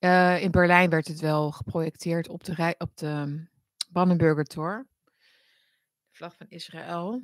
Uh, 0.00 0.42
in 0.42 0.50
Berlijn 0.50 0.90
werd 0.90 1.08
het 1.08 1.20
wel 1.20 1.52
geprojecteerd 1.52 2.28
op 2.28 2.44
de, 2.44 2.74
op 2.78 2.96
de 2.96 3.44
Brandenburger 3.92 4.44
Tor. 4.44 4.86
De 5.04 6.16
vlag 6.16 6.36
van 6.36 6.46
Israël. 6.48 7.22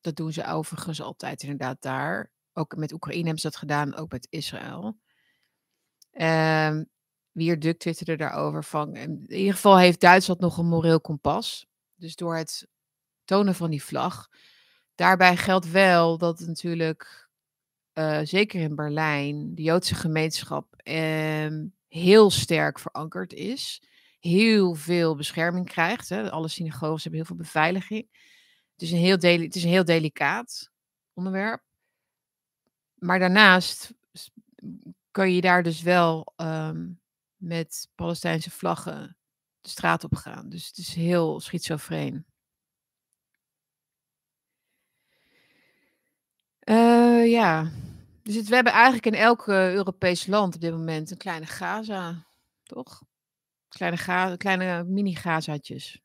Dat 0.00 0.16
doen 0.16 0.32
ze 0.32 0.46
overigens 0.46 1.02
altijd 1.02 1.42
inderdaad 1.42 1.82
daar. 1.82 2.30
Ook 2.52 2.76
met 2.76 2.92
Oekraïne 2.92 3.22
hebben 3.22 3.40
ze 3.40 3.48
dat 3.48 3.56
gedaan, 3.56 3.94
ook 3.94 4.12
met 4.12 4.26
Israël. 4.30 4.98
Um, 6.12 6.88
Wierduk 7.30 7.78
twitterde 7.78 8.16
daarover 8.16 8.64
van... 8.64 8.96
In 8.96 9.24
ieder 9.28 9.54
geval 9.54 9.78
heeft 9.78 10.00
Duitsland 10.00 10.40
nog 10.40 10.58
een 10.58 10.66
moreel 10.66 11.00
kompas. 11.00 11.66
Dus 11.94 12.16
door 12.16 12.36
het 12.36 12.68
tonen 13.24 13.54
van 13.54 13.70
die 13.70 13.82
vlag. 13.82 14.28
Daarbij 14.94 15.36
geldt 15.36 15.70
wel 15.70 16.18
dat 16.18 16.40
natuurlijk, 16.40 17.28
uh, 17.94 18.20
zeker 18.22 18.60
in 18.60 18.74
Berlijn, 18.74 19.54
de 19.54 19.62
Joodse 19.62 19.94
gemeenschap 19.94 20.80
uh, 20.84 21.62
heel 21.88 22.30
sterk 22.30 22.78
verankerd 22.78 23.32
is. 23.32 23.82
Heel 24.18 24.74
veel 24.74 25.16
bescherming 25.16 25.66
krijgt. 25.66 26.08
Hè. 26.08 26.30
Alle 26.30 26.48
synagoges 26.48 27.02
hebben 27.02 27.20
heel 27.20 27.28
veel 27.28 27.44
beveiliging. 27.44 28.08
Het 28.80 28.88
is 28.88 28.94
een 28.94 29.04
heel, 29.04 29.42
het 29.42 29.54
is 29.54 29.64
een 29.64 29.70
heel 29.70 29.84
delicaat 29.84 30.70
onderwerp. 31.12 31.62
Maar 32.94 33.18
daarnaast 33.18 33.94
kan 35.10 35.32
je 35.32 35.40
daar 35.40 35.62
dus 35.62 35.82
wel 35.82 36.32
um, 36.36 37.00
met 37.36 37.88
Palestijnse 37.94 38.50
vlaggen 38.50 39.16
de 39.60 39.68
straat 39.68 40.04
op 40.04 40.14
gaan. 40.14 40.48
Dus 40.48 40.66
het 40.66 40.76
is 40.78 40.94
heel 40.94 41.40
schizofreen. 41.40 42.26
Uh, 46.64 47.30
ja, 47.30 47.70
dus 48.22 48.48
we 48.48 48.54
hebben 48.54 48.72
eigenlijk 48.72 49.06
in 49.06 49.14
elk 49.14 49.46
uh, 49.46 49.72
Europees 49.72 50.26
land 50.26 50.54
op 50.54 50.60
dit 50.60 50.72
moment 50.72 51.10
een 51.10 51.16
kleine 51.16 51.46
Gaza, 51.46 52.26
toch? 52.62 53.02
Kleine, 53.68 53.96
ga 53.96 54.36
kleine 54.36 54.84
mini-Gazaatjes. 54.84 56.00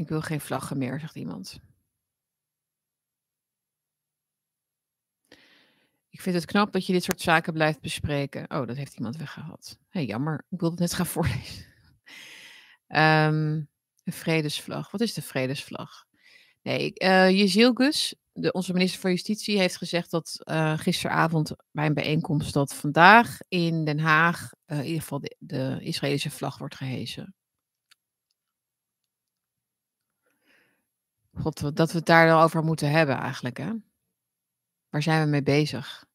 Ik 0.00 0.08
wil 0.08 0.20
geen 0.20 0.40
vlaggen 0.40 0.78
meer, 0.78 1.00
zegt 1.00 1.14
iemand. 1.14 1.60
Ik 6.08 6.20
vind 6.20 6.34
het 6.34 6.44
knap 6.44 6.72
dat 6.72 6.86
je 6.86 6.92
dit 6.92 7.04
soort 7.04 7.20
zaken 7.20 7.52
blijft 7.52 7.80
bespreken. 7.80 8.50
Oh, 8.50 8.66
dat 8.66 8.76
heeft 8.76 8.96
iemand 8.96 9.16
weggehaald. 9.16 9.78
Hey, 9.88 10.04
jammer. 10.04 10.44
Ik 10.48 10.60
wilde 10.60 10.74
het 10.74 10.84
net 10.84 10.94
gaan 10.94 11.06
voorlezen. 11.16 11.64
Um, 12.88 13.68
een 14.04 14.12
vredesvlag. 14.12 14.90
Wat 14.90 15.00
is 15.00 15.14
de 15.14 15.22
vredesvlag? 15.22 16.06
Nee, 16.62 16.92
uh, 16.94 17.30
Jezilgus, 17.30 18.14
onze 18.32 18.72
minister 18.72 19.00
van 19.00 19.10
Justitie, 19.10 19.58
heeft 19.58 19.76
gezegd 19.76 20.10
dat 20.10 20.40
uh, 20.44 20.78
gisteravond 20.78 21.52
bij 21.70 21.86
een 21.86 21.94
bijeenkomst 21.94 22.52
dat 22.52 22.74
vandaag 22.74 23.38
in 23.48 23.84
Den 23.84 23.98
Haag 23.98 24.52
uh, 24.66 24.78
in 24.78 24.84
ieder 24.84 25.00
geval 25.00 25.20
de, 25.20 25.36
de 25.38 25.78
Israëlische 25.80 26.30
vlag 26.30 26.58
wordt 26.58 26.74
gehezen. 26.74 27.34
God, 31.40 31.76
dat 31.76 31.92
we 31.92 31.98
het 31.98 32.06
daar 32.06 32.26
dan 32.26 32.42
over 32.42 32.64
moeten 32.64 32.90
hebben 32.90 33.16
eigenlijk, 33.16 33.56
hè? 33.56 33.72
Waar 34.88 35.02
zijn 35.02 35.24
we 35.24 35.30
mee 35.30 35.42
bezig? 35.42 36.08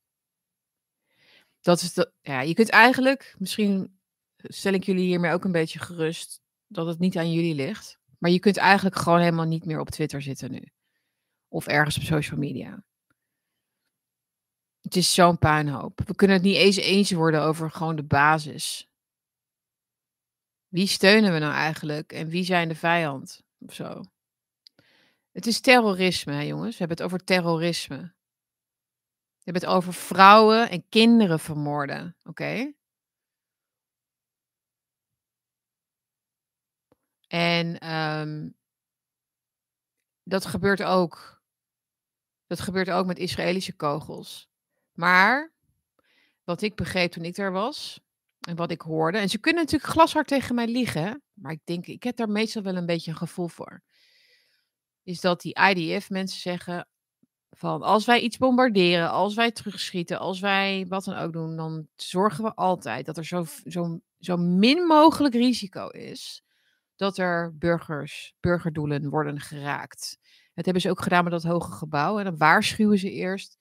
Dat 1.62 1.82
is 1.82 1.94
de, 1.94 2.12
ja, 2.22 2.42
je 2.42 2.54
kunt 2.54 2.70
eigenlijk, 2.70 3.36
misschien 3.38 4.00
stel 4.38 4.74
ik 4.74 4.84
jullie 4.84 5.06
hiermee 5.06 5.32
ook 5.32 5.44
een 5.44 5.52
beetje 5.52 5.80
gerust, 5.80 6.42
dat 6.68 6.88
het 6.88 7.00
niet 7.00 7.18
aan 7.18 7.32
jullie 7.32 7.56
ligt. 7.56 8.00
Maar 8.20 8.32
je 8.32 8.40
kunt 8.40 8.58
eigenlijk 8.58 8.96
gewoon 8.96 9.20
helemaal 9.20 9.46
niet 9.46 9.66
meer 9.66 9.80
op 9.80 9.90
Twitter 9.90 10.22
zitten 10.22 10.52
nu. 10.52 10.72
Of 11.48 11.68
ergens 11.68 11.98
op 11.98 12.04
social 12.04 12.40
media. 12.40 12.84
Het 14.82 14.96
is 14.96 15.14
zo'n 15.14 15.38
puinhoop. 15.38 16.02
We 16.06 16.16
kunnen 16.16 16.36
het 16.36 16.46
niet 16.46 16.56
eens 16.56 16.76
eens 16.76 17.12
worden 17.12 17.42
over 17.42 17.72
gewoon 17.72 17.96
de 17.96 18.04
basis. 18.04 18.90
Wie 20.68 20.88
steunen 20.88 21.34
we 21.34 21.40
nou 21.40 21.54
eigenlijk 21.54 22.12
en 22.12 22.28
wie 22.28 22.44
zijn 22.44 22.68
de 22.68 22.76
vijand? 22.76 23.44
Of 23.60 23.74
zo. 23.74 24.04
Het 25.36 25.46
is 25.46 25.60
terrorisme, 25.60 26.46
jongens. 26.46 26.72
We 26.72 26.78
hebben 26.78 26.98
het 26.98 27.06
over 27.06 27.24
terrorisme. 27.24 27.98
We 27.98 29.52
hebben 29.52 29.64
het 29.64 29.72
over 29.72 29.94
vrouwen 29.94 30.70
en 30.70 30.90
kinderen 30.90 31.40
vermoorden. 31.40 32.16
Oké? 32.24 32.74
En 37.28 37.94
um, 37.96 38.56
dat 40.24 40.46
gebeurt 40.46 40.84
ook. 40.84 41.44
Dat 42.48 42.60
gebeurt 42.60 42.90
ook 42.90 43.06
met 43.06 43.18
Israëlische 43.18 43.76
kogels. 43.76 44.50
Maar 44.92 45.54
wat 46.44 46.62
ik 46.62 46.76
begreep 46.76 47.12
toen 47.12 47.26
ik 47.26 47.36
daar 47.36 47.52
was 47.52 48.00
en 48.40 48.56
wat 48.56 48.72
ik 48.72 48.82
hoorde, 48.82 49.18
en 49.18 49.30
ze 49.30 49.40
kunnen 49.40 49.64
natuurlijk 49.64 49.92
glashard 49.92 50.28
tegen 50.28 50.56
mij 50.56 50.68
liegen, 50.68 51.24
maar 51.34 51.52
ik 51.52 51.62
denk, 51.64 51.88
ik 51.88 52.04
heb 52.04 52.16
daar 52.16 52.30
meestal 52.30 52.62
wel 52.62 52.76
een 52.76 52.86
beetje 52.86 53.12
een 53.12 53.18
gevoel 53.18 53.48
voor. 53.48 53.84
Is 55.06 55.22
dat 55.22 55.42
die 55.42 55.60
IDF-mensen 55.70 56.40
zeggen 56.40 56.88
van 57.50 57.82
als 57.82 58.06
wij 58.06 58.20
iets 58.20 58.38
bombarderen, 58.38 59.10
als 59.10 59.36
wij 59.36 59.52
terugschieten, 59.52 60.20
als 60.20 60.40
wij 60.40 60.86
wat 60.90 61.04
dan 61.04 61.16
ook 61.16 61.34
doen, 61.34 61.56
dan 61.56 61.88
zorgen 61.96 62.44
we 62.44 62.54
altijd 62.56 63.06
dat 63.06 63.18
er 63.18 63.26
zo, 63.26 63.46
zo, 63.66 64.00
zo 64.20 64.38
min 64.38 64.86
mogelijk 64.86 65.34
risico 65.34 65.88
is 65.88 66.44
dat 66.96 67.18
er 67.18 67.58
burgers, 67.58 68.36
burgerdoelen 68.40 69.10
worden 69.10 69.40
geraakt. 69.40 70.18
Dat 70.54 70.66
hebben 70.66 70.84
ze 70.84 70.90
ook 70.90 71.02
gedaan 71.02 71.24
met 71.24 71.34
dat 71.34 71.44
hoge 71.44 71.72
gebouw. 71.72 72.20
En 72.20 72.26
dan 72.26 72.38
waarschuwen 72.38 72.98
ze 72.98 73.12
eerst 73.12 73.58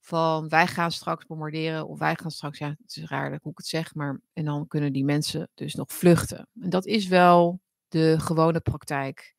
van 0.00 0.48
wij 0.48 0.66
gaan 0.66 0.92
straks 0.92 1.26
bombarderen 1.26 1.88
of 1.88 1.98
wij 1.98 2.16
gaan 2.20 2.30
straks, 2.30 2.58
ja, 2.58 2.68
het 2.68 2.96
is 2.96 3.04
raar 3.04 3.30
dat 3.30 3.44
ik 3.44 3.56
het 3.56 3.66
zeg, 3.66 3.94
maar 3.94 4.20
en 4.32 4.44
dan 4.44 4.66
kunnen 4.66 4.92
die 4.92 5.04
mensen 5.04 5.48
dus 5.54 5.74
nog 5.74 5.92
vluchten. 5.92 6.48
En 6.60 6.70
dat 6.70 6.86
is 6.86 7.06
wel 7.06 7.60
de 7.88 8.20
gewone 8.20 8.60
praktijk 8.60 9.36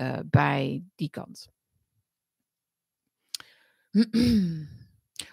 uh, 0.00 0.18
bij 0.24 0.84
die 0.94 1.10
kant. 1.10 1.48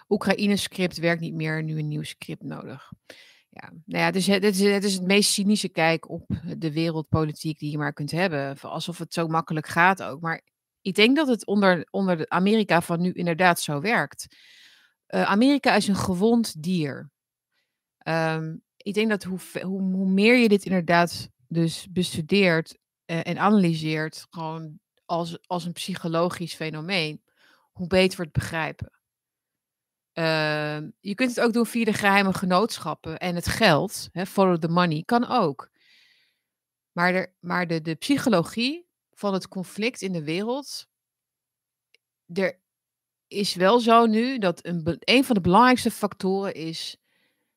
Oekraïne-script 0.08 0.98
werkt 0.98 1.20
niet 1.20 1.34
meer, 1.34 1.62
nu 1.62 1.78
een 1.78 1.88
nieuw 1.88 2.02
script 2.02 2.42
nodig. 2.42 2.92
Ja, 3.48 3.72
nou 3.84 4.02
ja, 4.02 4.10
dus 4.10 4.26
het, 4.26 4.44
is, 4.44 4.60
het 4.60 4.84
is 4.84 4.94
het 4.94 5.06
meest 5.06 5.32
cynische 5.32 5.68
kijk 5.68 6.08
op 6.08 6.26
de 6.58 6.72
wereldpolitiek 6.72 7.58
die 7.58 7.70
je 7.70 7.78
maar 7.78 7.92
kunt 7.92 8.10
hebben. 8.10 8.60
Alsof 8.60 8.98
het 8.98 9.12
zo 9.12 9.26
makkelijk 9.26 9.66
gaat 9.66 10.02
ook. 10.02 10.20
Maar 10.20 10.42
ik 10.80 10.94
denk 10.94 11.16
dat 11.16 11.28
het 11.28 11.46
onder, 11.46 11.86
onder 11.90 12.16
de 12.16 12.28
Amerika 12.28 12.80
van 12.80 13.00
nu 13.00 13.12
inderdaad 13.12 13.60
zo 13.60 13.80
werkt. 13.80 14.26
Uh, 15.08 15.22
Amerika 15.22 15.74
is 15.74 15.88
een 15.88 15.96
gewond 15.96 16.62
dier. 16.62 17.10
Um, 18.08 18.62
ik 18.76 18.94
denk 18.94 19.08
dat 19.08 19.22
hoe, 19.22 19.38
hoe, 19.62 19.82
hoe, 19.82 20.08
meer 20.08 20.36
je 20.36 20.48
dit 20.48 20.64
inderdaad 20.64 21.28
dus 21.48 21.86
bestudeert 21.90 22.78
uh, 23.06 23.26
en 23.26 23.38
analyseert, 23.38 24.26
gewoon 24.30 24.80
als, 25.04 25.38
als 25.46 25.64
een 25.64 25.72
psychologisch 25.72 26.54
fenomeen, 26.54 27.22
hoe 27.72 27.86
beter 27.86 28.16
we 28.16 28.22
het 28.22 28.32
begrijpen. 28.32 28.90
Uh, 30.14 30.78
je 31.00 31.14
kunt 31.14 31.34
het 31.34 31.40
ook 31.40 31.52
doen 31.52 31.66
via 31.66 31.84
de 31.84 31.92
geheime 31.92 32.32
genootschappen 32.32 33.18
en 33.18 33.34
het 33.34 33.46
geld, 33.46 34.08
hè, 34.12 34.26
follow 34.26 34.58
the 34.58 34.68
money, 34.68 35.02
kan 35.04 35.26
ook. 35.26 35.70
Maar, 36.92 37.34
maar 37.40 37.66
de, 37.66 37.80
de 37.80 37.94
psychologie 37.94 38.88
van 39.12 39.32
het 39.32 39.48
conflict 39.48 40.02
in 40.02 40.12
de 40.12 40.24
wereld, 40.24 40.88
er 42.32 42.60
is 43.26 43.54
wel 43.54 43.80
zo 43.80 44.06
nu 44.06 44.38
dat 44.38 44.66
een, 44.66 44.96
een 44.98 45.24
van 45.24 45.34
de 45.34 45.40
belangrijkste 45.40 45.90
factoren 45.90 46.54
is 46.54 46.96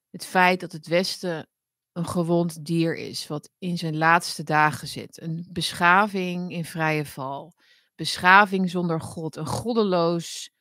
het 0.10 0.26
feit 0.26 0.60
dat 0.60 0.72
het 0.72 0.88
Westen 0.88 1.50
een 1.92 2.08
gewond 2.08 2.66
dier 2.66 2.96
is, 2.96 3.28
wat 3.28 3.52
in 3.58 3.78
zijn 3.78 3.98
laatste 3.98 4.44
dagen 4.44 4.88
zit. 4.88 5.22
Een 5.22 5.48
beschaving 5.50 6.52
in 6.52 6.66
vrije 6.66 7.06
val. 7.06 7.54
Beschaving 7.96 8.70
zonder 8.70 9.02
God. 9.02 9.36
Een 9.36 9.46
goddeloos 9.46 10.52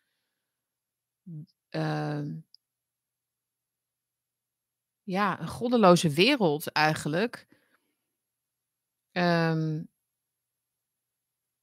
uh, 1.71 2.25
ja, 5.03 5.41
een 5.41 5.49
goddeloze 5.49 6.11
wereld 6.11 6.73
eigenlijk. 6.73 7.47
Um, 9.13 9.89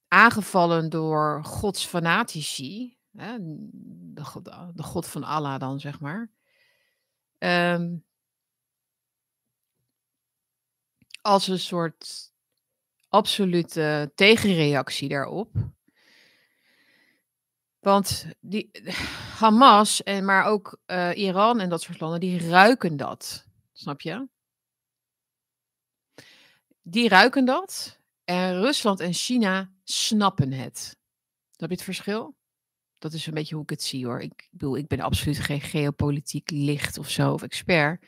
aangevallen 0.08 0.90
door 0.90 1.44
Gods 1.44 1.86
fanatici. 1.86 2.98
Hè, 3.12 3.38
de, 3.40 4.26
God, 4.26 4.46
de 4.74 4.84
God 4.84 5.08
van 5.08 5.24
Allah 5.24 5.60
dan, 5.60 5.80
zeg 5.80 6.00
maar. 6.00 6.32
Um, 7.38 8.06
als 11.26 11.48
een 11.48 11.60
soort 11.60 12.32
absolute 13.10 14.12
tegenreactie 14.16 15.10
daarop. 15.10 15.52
Want 17.80 18.26
die, 18.40 18.72
Hamas, 19.40 20.04
en 20.04 20.26
maar 20.26 20.46
ook 20.46 20.80
uh, 20.88 21.18
Iran 21.18 21.60
en 21.60 21.70
dat 21.70 21.82
soort 21.82 22.00
landen, 22.00 22.20
die 22.20 22.50
ruiken 22.50 22.98
dat. 22.98 23.46
Snap 23.74 24.02
je? 24.02 24.28
Die 26.82 27.10
ruiken 27.10 27.46
dat. 27.46 28.00
En 28.24 28.62
Rusland 28.62 29.00
en 29.00 29.14
China 29.14 29.72
snappen 29.84 30.52
het. 30.52 30.98
Heb 31.56 31.70
je 31.70 31.76
het 31.76 31.84
verschil? 31.84 32.36
Dat 32.98 33.14
is 33.14 33.28
een 33.28 33.34
beetje 33.34 33.56
hoe 33.56 33.64
ik 33.64 33.70
het 33.70 33.84
zie 33.84 34.06
hoor. 34.06 34.22
Ik 34.22 34.48
bedoel, 34.52 34.78
ik 34.78 34.88
ben 34.88 35.00
absoluut 35.00 35.40
geen 35.40 35.62
geopolitiek 35.62 36.50
licht 36.50 36.98
of 36.98 37.10
zo, 37.10 37.34
of 37.34 37.44
expert. 37.44 38.06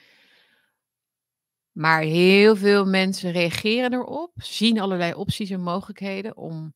Maar 1.77 2.01
heel 2.01 2.55
veel 2.55 2.85
mensen 2.85 3.31
reageren 3.31 3.93
erop, 3.93 4.31
zien 4.35 4.79
allerlei 4.79 5.13
opties 5.13 5.49
en 5.49 5.61
mogelijkheden 5.61 6.37
om 6.37 6.73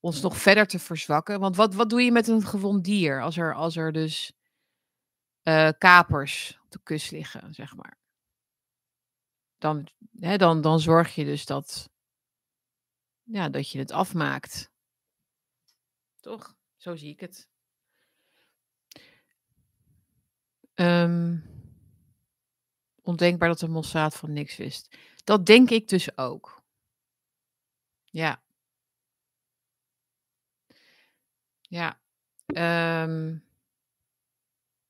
ons 0.00 0.20
nog 0.20 0.36
verder 0.36 0.66
te 0.66 0.78
verzwakken. 0.78 1.40
Want 1.40 1.56
wat, 1.56 1.74
wat 1.74 1.90
doe 1.90 2.02
je 2.02 2.12
met 2.12 2.28
een 2.28 2.42
gewond 2.42 2.84
dier 2.84 3.22
als 3.22 3.36
er, 3.36 3.54
als 3.54 3.76
er 3.76 3.92
dus 3.92 4.32
uh, 5.42 5.68
kapers 5.78 6.58
op 6.64 6.70
de 6.70 6.80
kust 6.82 7.10
liggen, 7.10 7.54
zeg 7.54 7.76
maar? 7.76 7.98
Dan, 9.56 9.88
hè, 10.20 10.36
dan, 10.36 10.60
dan 10.60 10.80
zorg 10.80 11.14
je 11.14 11.24
dus 11.24 11.46
dat, 11.46 11.90
ja, 13.22 13.48
dat 13.48 13.70
je 13.70 13.78
het 13.78 13.90
afmaakt. 13.90 14.70
Toch? 16.20 16.56
Zo 16.76 16.96
zie 16.96 17.10
ik 17.10 17.20
het. 17.20 17.48
Um, 20.74 21.57
ondenkbaar 23.08 23.48
dat 23.48 23.58
de 23.58 23.68
Mossad 23.68 24.16
van 24.16 24.32
niks 24.32 24.56
wist. 24.56 24.96
Dat 25.24 25.46
denk 25.46 25.70
ik 25.70 25.88
dus 25.88 26.18
ook. 26.18 26.62
Ja. 28.04 28.42
Ja. 31.60 31.98
Um, 33.02 33.44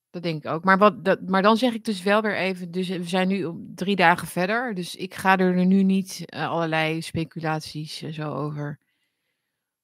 dat 0.09 0.23
denk 0.23 0.43
ik 0.43 0.51
ook. 0.51 0.63
Maar, 0.63 0.77
wat, 0.77 1.05
dat, 1.05 1.21
maar 1.21 1.41
dan 1.41 1.57
zeg 1.57 1.73
ik 1.73 1.85
dus 1.85 2.03
wel 2.03 2.21
weer 2.21 2.37
even. 2.37 2.71
Dus 2.71 2.87
we 2.87 3.03
zijn 3.03 3.27
nu 3.27 3.53
drie 3.75 3.95
dagen 3.95 4.27
verder. 4.27 4.75
Dus 4.75 4.95
ik 4.95 5.13
ga 5.13 5.37
er 5.37 5.65
nu 5.65 5.83
niet 5.83 6.25
uh, 6.25 6.49
allerlei 6.49 7.01
speculaties 7.01 8.01
uh, 8.01 8.13
zo 8.13 8.33
over 8.33 8.79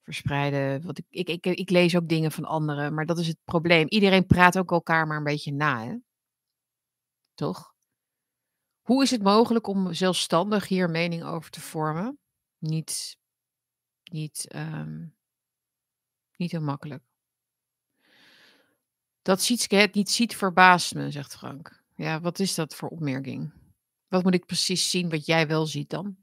verspreiden. 0.02 0.82
Want 0.82 0.98
ik, 0.98 1.06
ik, 1.10 1.28
ik, 1.28 1.46
ik, 1.46 1.70
lees 1.70 1.96
ook 1.96 2.08
dingen 2.08 2.32
van 2.32 2.44
anderen. 2.44 2.94
Maar 2.94 3.06
dat 3.06 3.18
is 3.18 3.28
het 3.28 3.38
probleem. 3.44 3.86
Iedereen 3.88 4.26
praat 4.26 4.58
ook 4.58 4.70
elkaar 4.70 5.06
maar 5.06 5.16
een 5.16 5.24
beetje 5.24 5.52
na. 5.52 5.84
Hè? 5.84 5.96
Toch? 7.34 7.75
Hoe 8.86 9.02
is 9.02 9.10
het 9.10 9.22
mogelijk 9.22 9.66
om 9.66 9.94
zelfstandig 9.94 10.68
hier 10.68 10.90
mening 10.90 11.24
over 11.24 11.50
te 11.50 11.60
vormen? 11.60 12.18
Niet, 12.58 13.18
niet, 14.10 14.54
um, 14.54 15.16
niet 16.36 16.50
heel 16.50 16.60
makkelijk. 16.60 17.02
Dat 19.22 19.42
Sietske 19.42 19.76
het 19.76 19.94
niet 19.94 20.10
ziet 20.10 20.36
verbaast 20.36 20.94
me, 20.94 21.10
zegt 21.10 21.36
Frank. 21.36 21.84
Ja, 21.94 22.20
wat 22.20 22.38
is 22.38 22.54
dat 22.54 22.74
voor 22.74 22.88
opmerking? 22.88 23.52
Wat 24.08 24.22
moet 24.22 24.34
ik 24.34 24.46
precies 24.46 24.90
zien 24.90 25.10
wat 25.10 25.26
jij 25.26 25.46
wel 25.46 25.66
ziet 25.66 25.90
dan? 25.90 26.16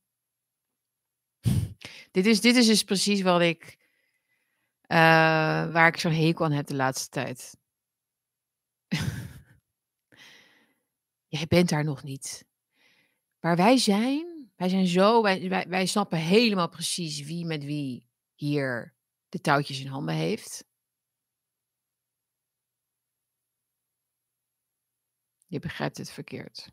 dit, 2.11 2.25
is, 2.25 2.41
dit 2.41 2.55
is 2.55 2.65
dus 2.65 2.83
precies 2.83 3.21
wat 3.21 3.41
ik, 3.41 3.77
uh, 4.87 4.97
waar 5.71 5.87
ik 5.87 5.97
zo'n 5.97 6.11
hekel 6.11 6.45
aan 6.45 6.51
heb 6.51 6.67
de 6.67 6.75
laatste 6.75 7.09
tijd. 7.09 7.57
jij 11.37 11.47
bent 11.47 11.69
daar 11.69 11.83
nog 11.83 12.03
niet. 12.03 12.51
Waar 13.43 13.55
wij 13.55 13.77
zijn, 13.77 14.51
wij 14.55 14.69
zijn 14.69 14.87
zo, 14.87 15.21
wij, 15.21 15.49
wij, 15.49 15.67
wij 15.67 15.85
snappen 15.85 16.17
helemaal 16.17 16.69
precies 16.69 17.21
wie 17.21 17.45
met 17.45 17.63
wie 17.63 18.09
hier 18.35 18.95
de 19.29 19.41
touwtjes 19.41 19.79
in 19.79 19.87
handen 19.87 20.15
heeft. 20.15 20.65
Je 25.47 25.59
begrijpt 25.59 25.97
het 25.97 26.11
verkeerd. 26.11 26.71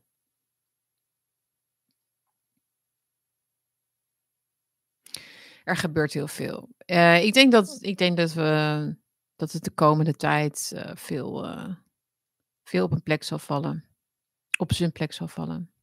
Er 5.65 5.77
gebeurt 5.77 6.13
heel 6.13 6.29
veel. 6.29 6.69
Uh, 6.87 7.25
ik, 7.25 7.33
denk 7.33 7.53
dat, 7.53 7.79
ik 7.81 7.99
denk 7.99 8.17
dat, 8.17 8.33
we, 8.33 8.97
dat 9.37 9.53
het 9.53 9.65
de 9.65 9.71
komende 9.71 10.15
tijd 10.15 10.71
uh, 10.75 10.91
veel, 10.95 11.45
uh, 11.45 11.75
veel 12.63 12.85
op 12.85 12.93
een 12.93 13.03
plek 13.03 13.23
zal 13.23 13.39
vallen. 13.39 13.85
Op 14.59 14.73
zijn 14.73 14.93
plek 14.93 15.13
zal 15.13 15.29
vallen. 15.29 15.75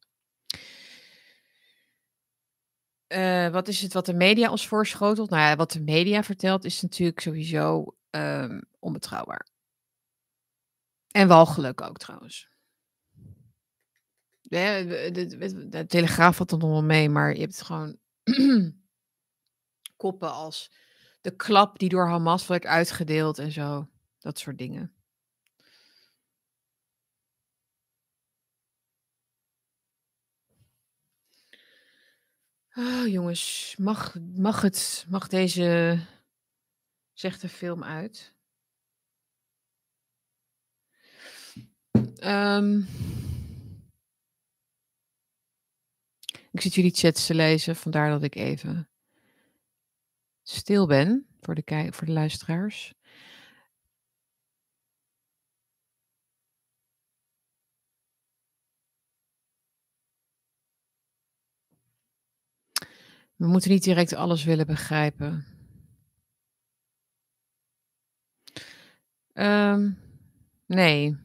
Uh, 3.08 3.48
wat 3.48 3.68
is 3.68 3.82
het 3.82 3.92
wat 3.92 4.06
de 4.06 4.14
media 4.14 4.50
ons 4.50 4.68
voorschotelt? 4.68 5.30
Nou 5.30 5.42
ja, 5.42 5.56
wat 5.56 5.70
de 5.70 5.80
media 5.80 6.22
vertelt 6.22 6.64
is 6.64 6.82
natuurlijk 6.82 7.20
sowieso 7.20 7.96
um, 8.10 8.62
onbetrouwbaar. 8.78 9.46
En 11.08 11.28
walgelijk 11.28 11.80
ook 11.80 11.98
trouwens. 11.98 12.48
De, 14.40 15.10
de, 15.12 15.68
de, 15.68 15.86
Telegraaf 15.86 16.36
valt 16.36 16.52
er 16.52 16.58
nog 16.58 16.70
wel 16.70 16.84
mee, 16.84 17.08
maar 17.08 17.34
je 17.34 17.40
hebt 17.40 17.62
gewoon 17.62 17.98
koppen 19.96 20.32
als 20.32 20.72
de 21.20 21.36
klap 21.36 21.78
die 21.78 21.88
door 21.88 22.06
Hamas 22.08 22.46
wordt 22.46 22.66
uitgedeeld 22.66 23.38
en 23.38 23.52
zo. 23.52 23.88
Dat 24.18 24.38
soort 24.38 24.58
dingen. 24.58 24.97
Oh, 32.78 33.06
jongens, 33.06 33.74
mag, 33.78 34.14
mag 34.34 34.60
het, 34.60 35.06
mag 35.08 35.28
deze, 35.28 35.98
zegt 37.12 37.40
de 37.40 37.48
film 37.48 37.84
uit? 37.84 38.34
Um, 42.22 42.86
ik 46.50 46.60
zit 46.60 46.74
jullie 46.74 46.94
chats 46.94 47.26
te 47.26 47.34
lezen, 47.34 47.76
vandaar 47.76 48.10
dat 48.10 48.22
ik 48.22 48.34
even 48.34 48.88
stil 50.42 50.86
ben 50.86 51.26
voor 51.40 51.54
de, 51.54 51.88
voor 51.90 52.06
de 52.06 52.12
luisteraars. 52.12 52.94
We 63.38 63.46
moeten 63.46 63.70
niet 63.70 63.84
direct 63.84 64.14
alles 64.14 64.44
willen 64.44 64.66
begrijpen. 64.66 65.46
Um, 69.32 69.98
nee. 70.66 71.16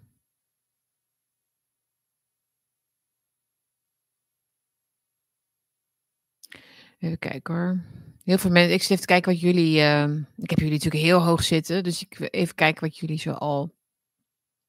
Even 7.00 7.20
kijken 7.20 7.54
hoor. 7.54 7.84
Heel 8.24 8.38
veel 8.38 8.52
mensen. 8.52 8.74
Ik 8.74 8.82
zit 8.82 8.92
even 8.92 9.06
kijken 9.06 9.32
wat 9.32 9.42
jullie. 9.42 9.78
Uh, 9.80 10.04
ik 10.38 10.50
heb 10.50 10.60
jullie 10.60 10.74
natuurlijk 10.74 11.04
heel 11.04 11.22
hoog 11.22 11.44
zitten. 11.44 11.84
Dus 11.84 12.02
ik 12.02 12.34
even 12.34 12.56
kijken 12.56 12.82
wat 12.84 12.98
jullie 12.98 13.20
zo 13.20 13.32
al. 13.32 13.76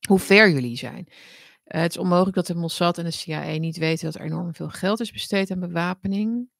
Hoe 0.08 0.18
ver 0.18 0.50
jullie 0.50 0.76
zijn. 0.76 1.06
Uh, 1.08 1.80
het 1.80 1.90
is 1.90 1.98
onmogelijk 1.98 2.36
dat 2.36 2.46
de 2.46 2.54
Mossad 2.54 2.98
en 2.98 3.04
de 3.04 3.10
CIA 3.10 3.58
niet 3.58 3.76
weten 3.76 4.04
dat 4.04 4.14
er 4.14 4.26
enorm 4.26 4.54
veel 4.54 4.68
geld 4.68 5.00
is 5.00 5.12
besteed 5.12 5.50
aan 5.50 5.60
bewapening. 5.60 6.52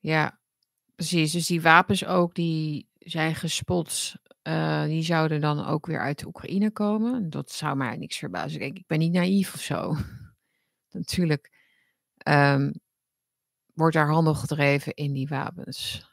Ja, 0.00 0.38
precies. 0.94 1.32
Dus 1.32 1.46
die 1.46 1.62
wapens 1.62 2.04
ook, 2.04 2.34
die 2.34 2.88
zijn 2.98 3.34
gespot. 3.34 4.14
Uh, 4.42 4.84
die 4.84 5.02
zouden 5.02 5.40
dan 5.40 5.66
ook 5.66 5.86
weer 5.86 6.00
uit 6.00 6.18
de 6.18 6.26
Oekraïne 6.26 6.70
komen. 6.70 7.30
Dat 7.30 7.50
zou 7.50 7.76
mij 7.76 7.96
niks 7.96 8.18
verbazen. 8.18 8.60
Ik, 8.60 8.78
ik 8.78 8.86
ben 8.86 8.98
niet 8.98 9.12
naïef 9.12 9.54
of 9.54 9.60
zo. 9.60 9.96
Natuurlijk 10.90 11.52
um, 12.28 12.72
wordt 13.74 13.94
daar 13.94 14.10
handel 14.10 14.34
gedreven 14.34 14.94
in 14.94 15.12
die 15.12 15.28
wapens. 15.28 16.08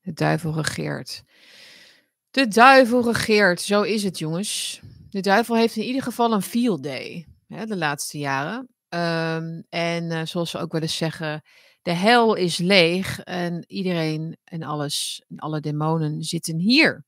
De 0.00 0.12
duivel 0.12 0.54
regeert. 0.54 1.22
De 2.30 2.48
duivel 2.48 3.04
regeert, 3.04 3.60
zo 3.60 3.82
is 3.82 4.02
het 4.02 4.18
jongens. 4.18 4.80
De 5.10 5.20
duivel 5.20 5.56
heeft 5.56 5.76
in 5.76 5.84
ieder 5.84 6.02
geval 6.02 6.32
een 6.32 6.42
field 6.42 6.82
day 6.82 7.26
hè, 7.48 7.66
de 7.66 7.76
laatste 7.76 8.18
jaren. 8.18 8.73
Um, 8.94 9.64
en 9.68 10.10
uh, 10.10 10.24
zoals 10.24 10.50
ze 10.50 10.58
ook 10.58 10.72
wel 10.72 10.80
eens 10.80 10.96
zeggen, 10.96 11.42
de 11.82 11.92
hel 11.92 12.34
is 12.34 12.58
leeg 12.58 13.20
en 13.20 13.64
iedereen 13.66 14.36
en 14.44 14.62
alles 14.62 15.24
en 15.28 15.38
alle 15.38 15.60
demonen 15.60 16.22
zitten 16.22 16.58
hier. 16.58 17.04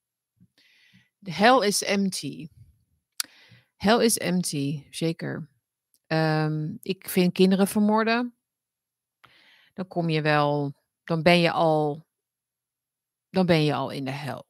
De 1.19 1.33
hel 1.33 1.63
is 1.63 1.83
empty. 1.83 2.49
Hell 3.77 4.05
is 4.05 4.19
empty, 4.19 4.87
zeker. 4.91 5.51
Um, 6.07 6.79
ik 6.83 7.09
vind 7.09 7.33
kinderen 7.33 7.67
vermoorden. 7.67 8.35
Dan 9.75 9.87
kom 9.87 10.09
je 10.09 10.23
wel, 10.23 10.75
dan 11.05 11.23
ben 11.23 11.39
je 11.41 11.51
al, 11.51 12.07
dan 13.31 13.47
ben 13.47 13.63
je 13.63 13.75
al 13.75 13.91
in 13.91 14.05
de 14.05 14.11
hel. 14.11 14.47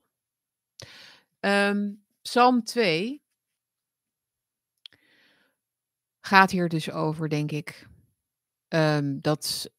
Um, 1.40 2.04
Psalm 2.22 2.64
2 2.64 3.22
gaat 6.26 6.50
hier 6.50 6.68
dus 6.68 6.90
over, 6.90 7.28
denk 7.28 7.50
ik. 7.50 7.88
Ehm, 8.68 9.18
dat 9.20 9.70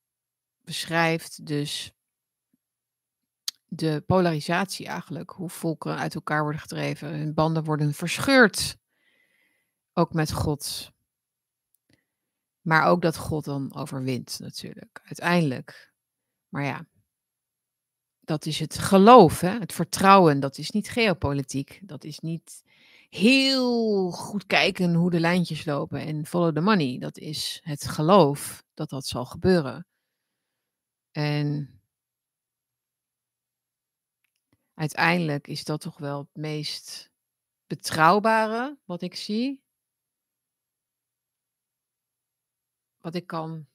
beschrijft 0.63 1.45
dus 1.45 1.91
de 3.65 4.03
polarisatie 4.05 4.87
eigenlijk. 4.87 5.29
Hoe 5.29 5.49
volkeren 5.49 5.97
uit 5.97 6.15
elkaar 6.15 6.41
worden 6.43 6.61
gedreven. 6.61 7.09
Hun 7.09 7.33
banden 7.33 7.63
worden 7.63 7.93
verscheurd. 7.93 8.77
Ook 9.93 10.13
met 10.13 10.31
God. 10.31 10.91
Maar 12.61 12.83
ook 12.83 13.01
dat 13.01 13.17
God 13.17 13.45
dan 13.45 13.75
overwint 13.75 14.39
natuurlijk, 14.39 15.01
uiteindelijk. 15.03 15.93
Maar 16.49 16.63
ja, 16.63 16.85
dat 18.19 18.45
is 18.45 18.59
het 18.59 18.77
geloof, 18.77 19.41
hè? 19.41 19.59
het 19.59 19.73
vertrouwen. 19.73 20.39
Dat 20.39 20.57
is 20.57 20.71
niet 20.71 20.89
geopolitiek. 20.89 21.79
Dat 21.83 22.03
is 22.03 22.19
niet 22.19 22.63
heel 23.09 24.11
goed 24.11 24.45
kijken 24.45 24.93
hoe 24.93 25.09
de 25.09 25.19
lijntjes 25.19 25.65
lopen 25.65 25.99
en 25.99 26.25
follow 26.25 26.55
the 26.55 26.61
money. 26.61 26.97
Dat 26.97 27.17
is 27.17 27.59
het 27.63 27.87
geloof 27.87 28.63
dat 28.73 28.89
dat 28.89 29.05
zal 29.05 29.25
gebeuren. 29.25 29.87
En 31.11 31.71
uiteindelijk 34.73 35.47
is 35.47 35.63
dat 35.63 35.81
toch 35.81 35.97
wel 35.97 36.19
het 36.19 36.35
meest 36.35 37.09
betrouwbare 37.67 38.77
wat 38.85 39.01
ik 39.01 39.15
zie. 39.15 39.61
Wat 42.97 43.15
ik 43.15 43.27
kan 43.27 43.67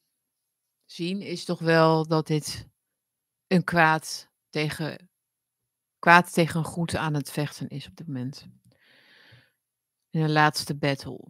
zien 0.85 1.21
is 1.21 1.45
toch 1.45 1.59
wel 1.59 2.07
dat 2.07 2.27
dit 2.27 2.69
een 3.47 3.65
kwaad 3.65 4.31
tegen, 4.49 5.11
kwaad 5.99 6.33
tegen 6.33 6.65
goed 6.65 6.97
aan 6.97 7.15
het 7.15 7.31
vechten 7.31 7.69
is 7.69 7.87
op 7.89 7.97
dit 7.97 8.07
moment. 8.07 8.47
In 10.13 10.23
de 10.23 10.29
laatste 10.29 10.77
battle. 10.77 11.21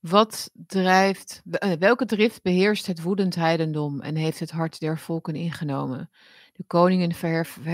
Wat 0.00 0.50
drijft, 0.66 1.42
eh, 1.50 1.72
welke 1.72 2.04
drift 2.04 2.42
beheerst 2.42 2.86
het 2.86 3.02
woedend 3.02 3.34
heidendom 3.34 4.00
en 4.00 4.16
heeft 4.16 4.38
het 4.38 4.50
hart 4.50 4.80
der 4.80 4.98
volken 4.98 5.34
ingenomen? 5.34 6.10
De 6.52 6.64
koningen 6.66 7.12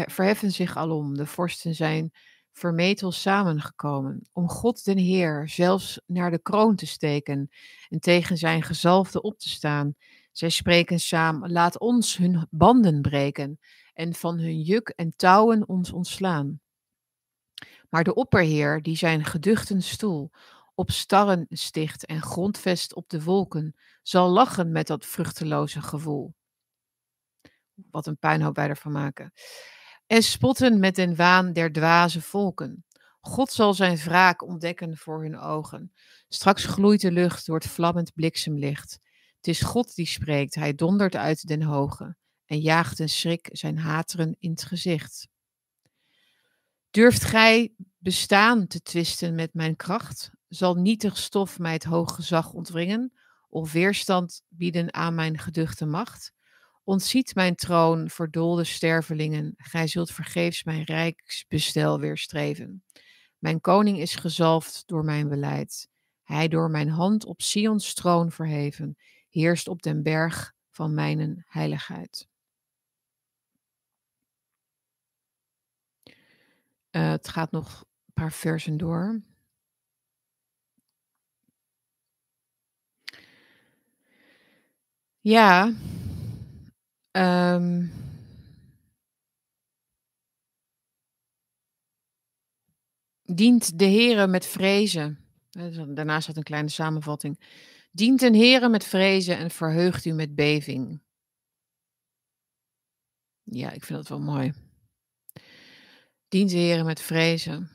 verheffen 0.09 0.51
zich 0.51 0.77
alom, 0.77 1.17
de 1.17 1.27
vorsten 1.27 1.75
zijn 1.75 2.13
vermetel 2.53 3.13
samengekomen, 3.13 4.29
om 4.33 4.49
God 4.49 4.85
den 4.85 4.99
Heer 4.99 5.49
zelfs 5.49 6.01
naar 6.07 6.31
de 6.31 6.43
kroon 6.43 6.77
te 6.77 6.87
steken 6.87 7.51
en 7.89 8.01
tegen 8.01 8.37
zijn 8.37 8.63
gezalfde 8.63 9.23
op 9.23 9.39
te 9.39 9.49
staan. 9.49 9.95
Zij 10.33 10.49
spreken 10.49 11.01
samen, 11.01 11.53
laat 11.53 11.79
ons 11.79 12.17
hun 12.17 12.47
banden 12.51 13.03
breken 13.03 13.59
en 13.95 14.15
van 14.15 14.39
hun 14.39 14.61
juk 14.61 14.89
en 14.89 15.13
touwen 15.17 15.69
ons 15.69 15.93
ontslaan. 15.93 16.61
Maar 17.95 18.05
de 18.05 18.15
opperheer, 18.15 18.83
die 18.83 18.97
zijn 18.97 19.25
geduchten 19.25 19.83
stoel 19.83 20.31
op 20.75 20.91
starren 20.91 21.47
sticht 21.49 22.07
en 22.07 22.23
grondvest 22.23 22.95
op 22.95 23.09
de 23.09 23.23
wolken, 23.23 23.75
zal 24.03 24.29
lachen 24.29 24.73
met 24.73 24.87
dat 24.87 25.07
vruchteloze 25.07 25.83
gevoel. 25.83 26.35
Wat 27.75 28.07
een 28.07 28.19
puinhoop 28.19 28.57
wij 28.57 28.69
ervan 28.69 28.93
maken. 28.93 29.33
En 30.07 30.23
spotten 30.23 30.79
met 30.79 30.95
den 30.95 31.17
waan 31.17 31.53
der 31.53 31.73
dwaze 31.73 32.21
volken. 32.21 32.85
God 33.21 33.53
zal 33.53 33.75
zijn 33.75 33.97
wraak 33.97 34.43
ontdekken 34.43 34.97
voor 34.97 35.23
hun 35.23 35.39
ogen. 35.39 35.93
Straks 36.29 36.65
gloeit 36.65 37.01
de 37.01 37.13
lucht 37.13 37.47
door 37.47 37.59
het 37.59 37.69
vlammend 37.69 38.15
bliksemlicht. 38.15 38.99
Het 39.37 39.49
is 39.49 39.61
God 39.61 39.95
die 39.95 40.07
spreekt, 40.07 40.55
hij 40.55 40.75
dondert 40.75 41.17
uit 41.17 41.47
den 41.47 41.63
hoge 41.63 42.17
en 42.47 42.61
jaagt 42.61 42.99
een 42.99 43.09
schrik 43.09 43.49
zijn 43.53 43.79
hateren 43.79 44.37
in 44.39 44.51
het 44.51 44.65
gezicht. 44.65 45.33
Durft 46.95 47.25
gij 47.25 47.73
bestaan 47.99 48.67
te 48.67 48.83
twisten 48.83 49.35
met 49.35 49.55
mijn 49.55 49.77
kracht? 49.77 50.31
Zal 50.49 50.75
nietig 50.75 51.17
stof 51.17 51.59
mij 51.59 51.73
het 51.73 51.85
hoog 51.85 52.15
gezag 52.15 52.53
ontwringen, 52.53 53.13
of 53.49 53.73
weerstand 53.73 54.43
bieden 54.49 54.95
aan 54.95 55.15
mijn 55.15 55.39
geduchte 55.39 55.87
macht? 55.87 56.33
Ontziet 56.85 57.35
mijn 57.35 57.55
troon, 57.55 58.11
verdoolde 58.11 58.65
stervelingen, 58.65 59.55
gij 59.57 59.87
zult 59.87 60.11
vergeefs 60.11 60.65
mijn 60.65 60.83
rijksbestel 60.83 62.01
weerstreven. 62.01 62.85
Mijn 63.39 63.61
koning 63.61 63.99
is 63.99 64.15
gezalfd 64.15 64.83
door 64.87 65.05
mijn 65.05 65.29
beleid. 65.29 65.89
Hij 66.23 66.49
door 66.49 66.71
mijn 66.71 66.89
hand 66.89 67.25
op 67.25 67.43
Sions 67.43 67.95
troon 67.95 68.31
verheven, 68.31 68.97
heerst 69.29 69.69
op 69.69 69.83
den 69.83 70.03
berg 70.03 70.53
van 70.71 70.95
mijn 70.95 71.45
heiligheid. 71.49 72.29
Uh, 76.97 77.11
het 77.11 77.29
gaat 77.29 77.51
nog 77.51 77.81
een 77.81 78.13
paar 78.13 78.33
versen 78.33 78.77
door. 78.77 79.23
Ja. 85.21 85.73
Um, 87.11 87.93
dient 93.23 93.79
de 93.79 93.85
heren 93.85 94.31
met 94.31 94.47
vrezen. 94.47 95.19
Daarna 95.95 96.21
staat 96.21 96.37
een 96.37 96.43
kleine 96.43 96.69
samenvatting. 96.69 97.41
Dient 97.93 98.23
een 98.23 98.35
heren 98.35 98.71
met 98.71 98.85
vrezen 98.85 99.39
en 99.39 99.51
verheugt 99.51 100.05
u 100.05 100.13
met 100.13 100.35
beving. 100.35 101.03
Ja, 103.43 103.71
ik 103.71 103.85
vind 103.85 103.99
dat 103.99 104.09
wel 104.09 104.21
mooi. 104.21 104.64
Heren 106.35 106.85
met 106.85 107.01
vrezen. 107.01 107.71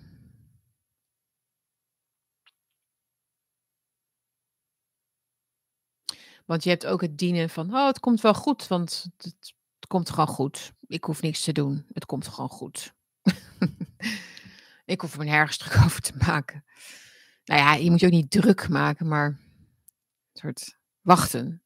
Want 6.46 6.64
je 6.64 6.70
hebt 6.70 6.86
ook 6.86 7.02
het 7.02 7.18
dienen 7.18 7.50
van, 7.50 7.74
oh, 7.74 7.88
het 7.88 8.00
komt 8.00 8.22
wel 8.22 8.34
goed, 8.34 8.68
want 8.68 9.08
het, 9.18 9.54
komt 9.88 10.10
gewoon 10.10 10.28
goed. 10.28 10.74
Ik 10.88 11.04
hoef 11.04 11.22
niks 11.22 11.44
te 11.44 11.52
doen. 11.52 11.86
Het 11.94 12.06
komt 12.06 12.28
gewoon 12.28 12.50
goed. 12.50 12.94
ik 14.86 15.02
hoef 15.02 15.18
er 15.18 15.26
nergens 15.26 15.58
druk 15.58 15.82
over 15.86 16.02
te 16.02 16.14
maken. 16.18 16.66
Nou 17.44 17.62
ja, 17.62 17.74
je 17.74 17.90
moet 17.90 18.00
je 18.00 18.06
ook 18.06 18.12
niet 18.12 18.32
druk 18.32 18.70
maken, 18.70 19.08
maar 19.08 19.26
een 19.26 19.40
soort 20.34 20.78
wachten. 21.02 21.64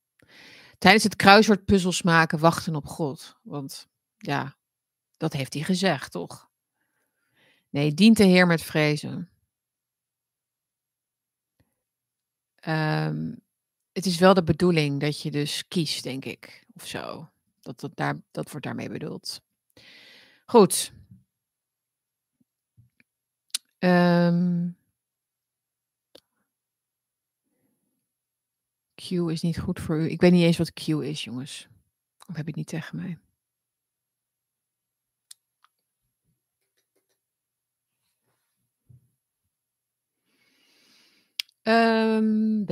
Tijdens 0.77 1.03
het 1.03 1.15
kruiswoord 1.15 1.65
puzzels 1.65 2.01
maken, 2.01 2.39
wachten 2.39 2.75
op 2.75 2.85
God. 2.85 3.39
Want 3.41 3.87
ja, 4.17 4.55
dat 5.17 5.33
heeft 5.33 5.53
hij 5.53 5.63
gezegd, 5.63 6.11
toch? 6.11 6.51
Nee, 7.73 7.93
dient 7.93 8.17
de 8.17 8.23
Heer 8.23 8.47
met 8.47 8.61
vrezen. 8.61 9.29
Um, 12.67 13.41
het 13.91 14.05
is 14.05 14.17
wel 14.17 14.33
de 14.33 14.43
bedoeling 14.43 14.99
dat 14.99 15.21
je 15.21 15.31
dus 15.31 15.67
kiest, 15.67 16.03
denk 16.03 16.25
ik. 16.25 16.65
Of 16.75 16.87
zo. 16.87 17.31
Dat, 17.61 17.79
dat, 17.79 17.95
daar, 17.95 18.21
dat 18.31 18.51
wordt 18.51 18.65
daarmee 18.65 18.89
bedoeld. 18.89 19.41
Goed. 20.45 20.93
Um, 23.79 24.77
Q 28.95 29.11
is 29.11 29.41
niet 29.41 29.59
goed 29.59 29.79
voor 29.79 29.97
u. 29.97 30.09
Ik 30.09 30.21
weet 30.21 30.31
niet 30.31 30.43
eens 30.43 30.57
wat 30.57 30.73
Q 30.73 30.87
is, 30.87 31.23
jongens. 31.23 31.67
Of 32.27 32.35
heb 32.35 32.45
je 32.45 32.51
het 32.51 32.55
niet 32.55 32.67
tegen 32.67 32.95
mij? 32.95 33.17
Um, 41.63 42.65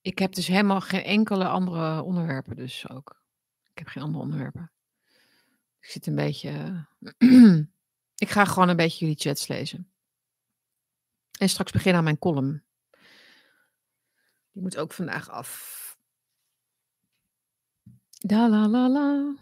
Ik 0.00 0.18
heb 0.18 0.32
dus 0.32 0.46
helemaal 0.46 0.80
geen 0.80 1.02
enkele 1.02 1.48
andere 1.48 2.02
onderwerpen 2.02 2.56
dus 2.56 2.88
ook. 2.88 3.22
Ik 3.70 3.78
heb 3.78 3.86
geen 3.86 4.02
andere 4.02 4.22
onderwerpen. 4.22 4.72
Ik 5.80 5.88
zit 5.88 6.06
een 6.06 6.14
beetje 6.14 6.86
ik 8.24 8.28
ga 8.28 8.44
gewoon 8.44 8.68
een 8.68 8.76
beetje 8.76 8.98
jullie 8.98 9.20
chats 9.20 9.46
lezen. 9.46 9.92
En 11.38 11.48
straks 11.48 11.72
beginnen 11.72 11.98
aan 11.98 12.04
mijn 12.04 12.18
column. 12.18 12.64
Die 14.52 14.62
moet 14.62 14.76
ook 14.78 14.92
vandaag 14.92 15.30
af. 15.30 15.76
Da 18.18 18.48
la 18.48 18.68
la 18.68 18.88
la. 18.88 19.36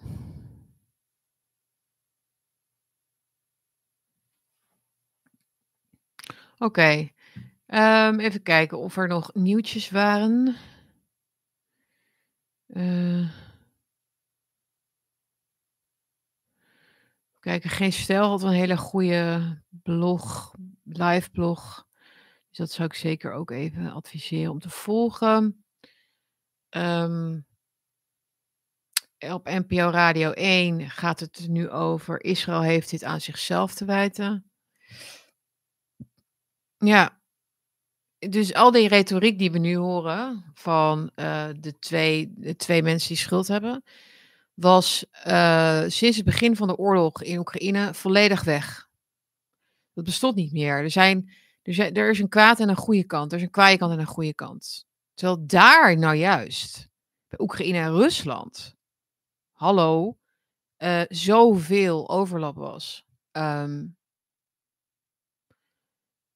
Oké. 6.58 7.14
Um, 7.66 8.20
even 8.20 8.42
kijken 8.42 8.78
of 8.78 8.96
er 8.96 9.08
nog 9.08 9.34
nieuwtjes 9.34 9.90
waren. 9.90 10.56
Uh, 12.66 13.30
kijken, 17.40 17.70
geen 17.70 17.92
stijl 17.92 18.28
had 18.28 18.42
een 18.42 18.52
hele 18.52 18.76
goede 18.76 19.62
blog, 19.82 20.54
live 20.82 21.30
blog. 21.30 21.86
Dus 22.48 22.58
dat 22.58 22.70
zou 22.70 22.88
ik 22.88 22.94
zeker 22.94 23.32
ook 23.32 23.50
even 23.50 23.92
adviseren 23.92 24.52
om 24.52 24.60
te 24.60 24.70
volgen. 24.70 25.64
Um, 26.70 27.46
op 29.18 29.48
NPO 29.48 29.90
Radio 29.90 30.30
1 30.30 30.90
gaat 30.90 31.20
het 31.20 31.46
nu 31.48 31.70
over 31.70 32.24
Israël 32.24 32.62
heeft 32.62 32.90
dit 32.90 33.04
aan 33.04 33.20
zichzelf 33.20 33.74
te 33.74 33.84
wijten. 33.84 34.50
Ja, 36.76 37.20
dus 38.30 38.54
al 38.54 38.70
die 38.70 38.88
retoriek 38.88 39.38
die 39.38 39.50
we 39.50 39.58
nu 39.58 39.76
horen 39.76 40.44
van 40.54 41.10
uh, 41.16 41.46
de, 41.60 41.78
twee, 41.78 42.32
de 42.36 42.56
twee 42.56 42.82
mensen 42.82 43.08
die 43.08 43.16
schuld 43.16 43.48
hebben, 43.48 43.84
was 44.54 45.04
uh, 45.26 45.84
sinds 45.86 46.16
het 46.16 46.24
begin 46.24 46.56
van 46.56 46.68
de 46.68 46.76
oorlog 46.76 47.22
in 47.22 47.38
Oekraïne 47.38 47.94
volledig 47.94 48.44
weg. 48.44 48.88
Dat 49.92 50.04
bestond 50.04 50.34
niet 50.34 50.52
meer. 50.52 50.78
Er, 50.78 50.90
zijn, 50.90 51.32
er, 51.62 51.92
er 51.92 52.10
is 52.10 52.18
een 52.18 52.28
kwaad 52.28 52.60
en 52.60 52.68
een 52.68 52.76
goede 52.76 53.04
kant. 53.04 53.32
Er 53.32 53.38
is 53.38 53.44
een 53.44 53.50
kwaaie 53.50 53.78
kant 53.78 53.92
en 53.92 53.98
een 53.98 54.06
goede 54.06 54.34
kant. 54.34 54.86
Terwijl 55.14 55.46
daar 55.46 55.98
nou 55.98 56.14
juist, 56.14 56.88
bij 57.28 57.38
Oekraïne 57.38 57.78
en 57.78 57.92
Rusland, 57.92 58.74
hallo, 59.52 60.16
uh, 60.78 61.02
zoveel 61.08 62.08
overlap 62.08 62.56
was. 62.56 63.04
Um, 63.32 63.95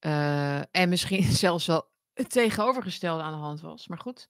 uh, 0.05 0.75
en 0.75 0.89
misschien 0.89 1.23
zelfs 1.45 1.65
wel 1.65 1.89
het 2.13 2.29
tegenovergestelde 2.29 3.23
aan 3.23 3.33
de 3.33 3.39
hand 3.39 3.61
was. 3.61 3.87
Maar 3.87 3.99
goed. 3.99 4.29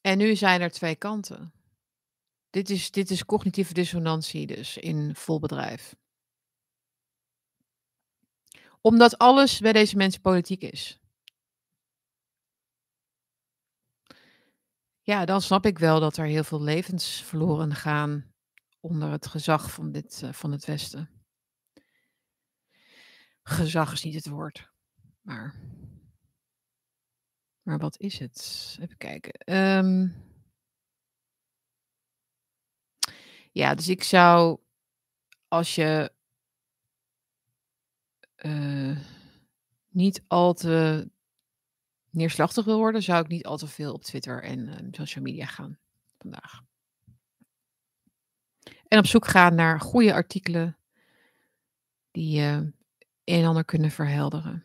En 0.00 0.18
nu 0.18 0.36
zijn 0.36 0.60
er 0.60 0.70
twee 0.70 0.96
kanten. 0.96 1.52
Dit 2.50 2.70
is, 2.70 2.90
dit 2.90 3.10
is 3.10 3.24
cognitieve 3.24 3.74
dissonantie 3.74 4.46
dus 4.46 4.76
in 4.76 5.14
vol 5.14 5.38
bedrijf. 5.38 5.96
Omdat 8.80 9.18
alles 9.18 9.60
bij 9.60 9.72
deze 9.72 9.96
mensen 9.96 10.20
politiek 10.20 10.62
is. 10.62 11.00
Ja, 15.00 15.24
dan 15.24 15.42
snap 15.42 15.66
ik 15.66 15.78
wel 15.78 16.00
dat 16.00 16.16
er 16.16 16.26
heel 16.26 16.44
veel 16.44 16.62
levens 16.62 17.22
verloren 17.22 17.74
gaan 17.74 18.32
onder 18.80 19.10
het 19.10 19.26
gezag 19.26 19.70
van, 19.70 19.92
dit, 19.92 20.20
uh, 20.24 20.32
van 20.32 20.52
het 20.52 20.64
Westen. 20.64 21.17
Gezag 23.48 23.92
is 23.92 24.02
niet 24.02 24.14
het 24.14 24.28
woord, 24.28 24.70
maar. 25.20 25.54
Maar 27.62 27.78
wat 27.78 27.98
is 27.98 28.18
het? 28.18 28.76
Even 28.80 28.96
kijken. 28.96 29.56
Um, 29.56 30.24
ja, 33.52 33.74
dus 33.74 33.88
ik 33.88 34.02
zou, 34.02 34.60
als 35.48 35.74
je 35.74 36.12
uh, 38.36 38.98
niet 39.88 40.24
al 40.26 40.54
te 40.54 41.10
neerslachtig 42.10 42.64
wil 42.64 42.78
worden, 42.78 43.02
zou 43.02 43.22
ik 43.22 43.28
niet 43.28 43.46
al 43.46 43.56
te 43.56 43.66
veel 43.66 43.92
op 43.92 44.02
Twitter 44.02 44.42
en 44.42 44.58
uh, 44.58 44.74
social 44.90 45.24
media 45.24 45.46
gaan 45.46 45.78
vandaag. 46.18 46.62
En 48.88 48.98
op 48.98 49.06
zoek 49.06 49.26
gaan 49.26 49.54
naar 49.54 49.80
goede 49.80 50.12
artikelen 50.12 50.78
die 52.10 52.40
uh, 52.40 52.60
een 53.28 53.40
en 53.40 53.48
ander 53.48 53.64
kunnen 53.64 53.90
verhelderen. 53.90 54.64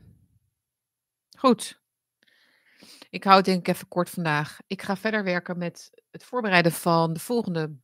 Goed. 1.37 1.81
Ik 3.09 3.23
hou 3.23 3.35
het 3.35 3.45
denk 3.45 3.59
ik 3.59 3.75
even 3.75 3.87
kort 3.87 4.09
vandaag. 4.09 4.59
Ik 4.67 4.81
ga 4.81 4.97
verder 4.97 5.23
werken 5.23 5.57
met 5.57 6.01
het 6.11 6.23
voorbereiden 6.23 6.71
van 6.71 7.13
de 7.13 7.19
volgende 7.19 7.75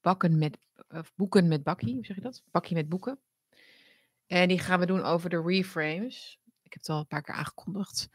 bakken 0.00 0.38
met, 0.38 0.58
of 0.88 1.12
boeken 1.14 1.48
met 1.48 1.62
bakkie. 1.62 1.94
Hoe 1.94 2.04
zeg 2.04 2.16
je 2.16 2.22
dat? 2.22 2.42
Bakkie 2.50 2.76
met 2.76 2.88
boeken. 2.88 3.18
En 4.26 4.48
die 4.48 4.58
gaan 4.58 4.80
we 4.80 4.86
doen 4.86 5.02
over 5.02 5.30
de 5.30 5.42
reframes. 5.42 6.38
Ik 6.62 6.72
heb 6.72 6.82
het 6.82 6.88
al 6.88 6.98
een 6.98 7.06
paar 7.06 7.22
keer 7.22 7.34
aangekondigd. 7.34 8.08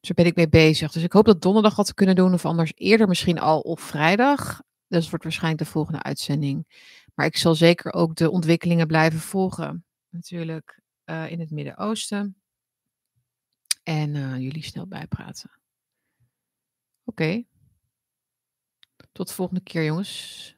Dus 0.00 0.10
daar 0.10 0.14
ben 0.14 0.26
ik 0.26 0.36
mee 0.36 0.48
bezig. 0.48 0.92
Dus 0.92 1.02
ik 1.02 1.12
hoop 1.12 1.24
dat 1.24 1.42
donderdag 1.42 1.76
wat 1.76 1.86
te 1.86 1.94
kunnen 1.94 2.14
doen. 2.14 2.32
Of 2.32 2.44
anders 2.44 2.72
eerder 2.74 3.08
misschien 3.08 3.38
al 3.38 3.60
op 3.60 3.80
vrijdag. 3.80 4.62
Het 4.88 5.08
wordt 5.08 5.24
waarschijnlijk 5.24 5.64
de 5.64 5.70
volgende 5.70 6.02
uitzending. 6.02 6.66
Maar 7.14 7.26
ik 7.26 7.36
zal 7.36 7.54
zeker 7.54 7.92
ook 7.92 8.16
de 8.16 8.30
ontwikkelingen 8.30 8.86
blijven 8.86 9.20
volgen. 9.20 9.84
Natuurlijk 10.08 10.81
uh, 11.12 11.30
in 11.30 11.40
het 11.40 11.50
Midden-Oosten. 11.50 12.42
En 13.82 14.14
uh, 14.14 14.38
jullie 14.38 14.64
snel 14.64 14.86
bijpraten. 14.86 15.50
Oké. 17.04 17.44
Tot 19.12 19.28
de 19.28 19.34
volgende 19.34 19.62
keer, 19.62 19.84
jongens. 19.84 20.56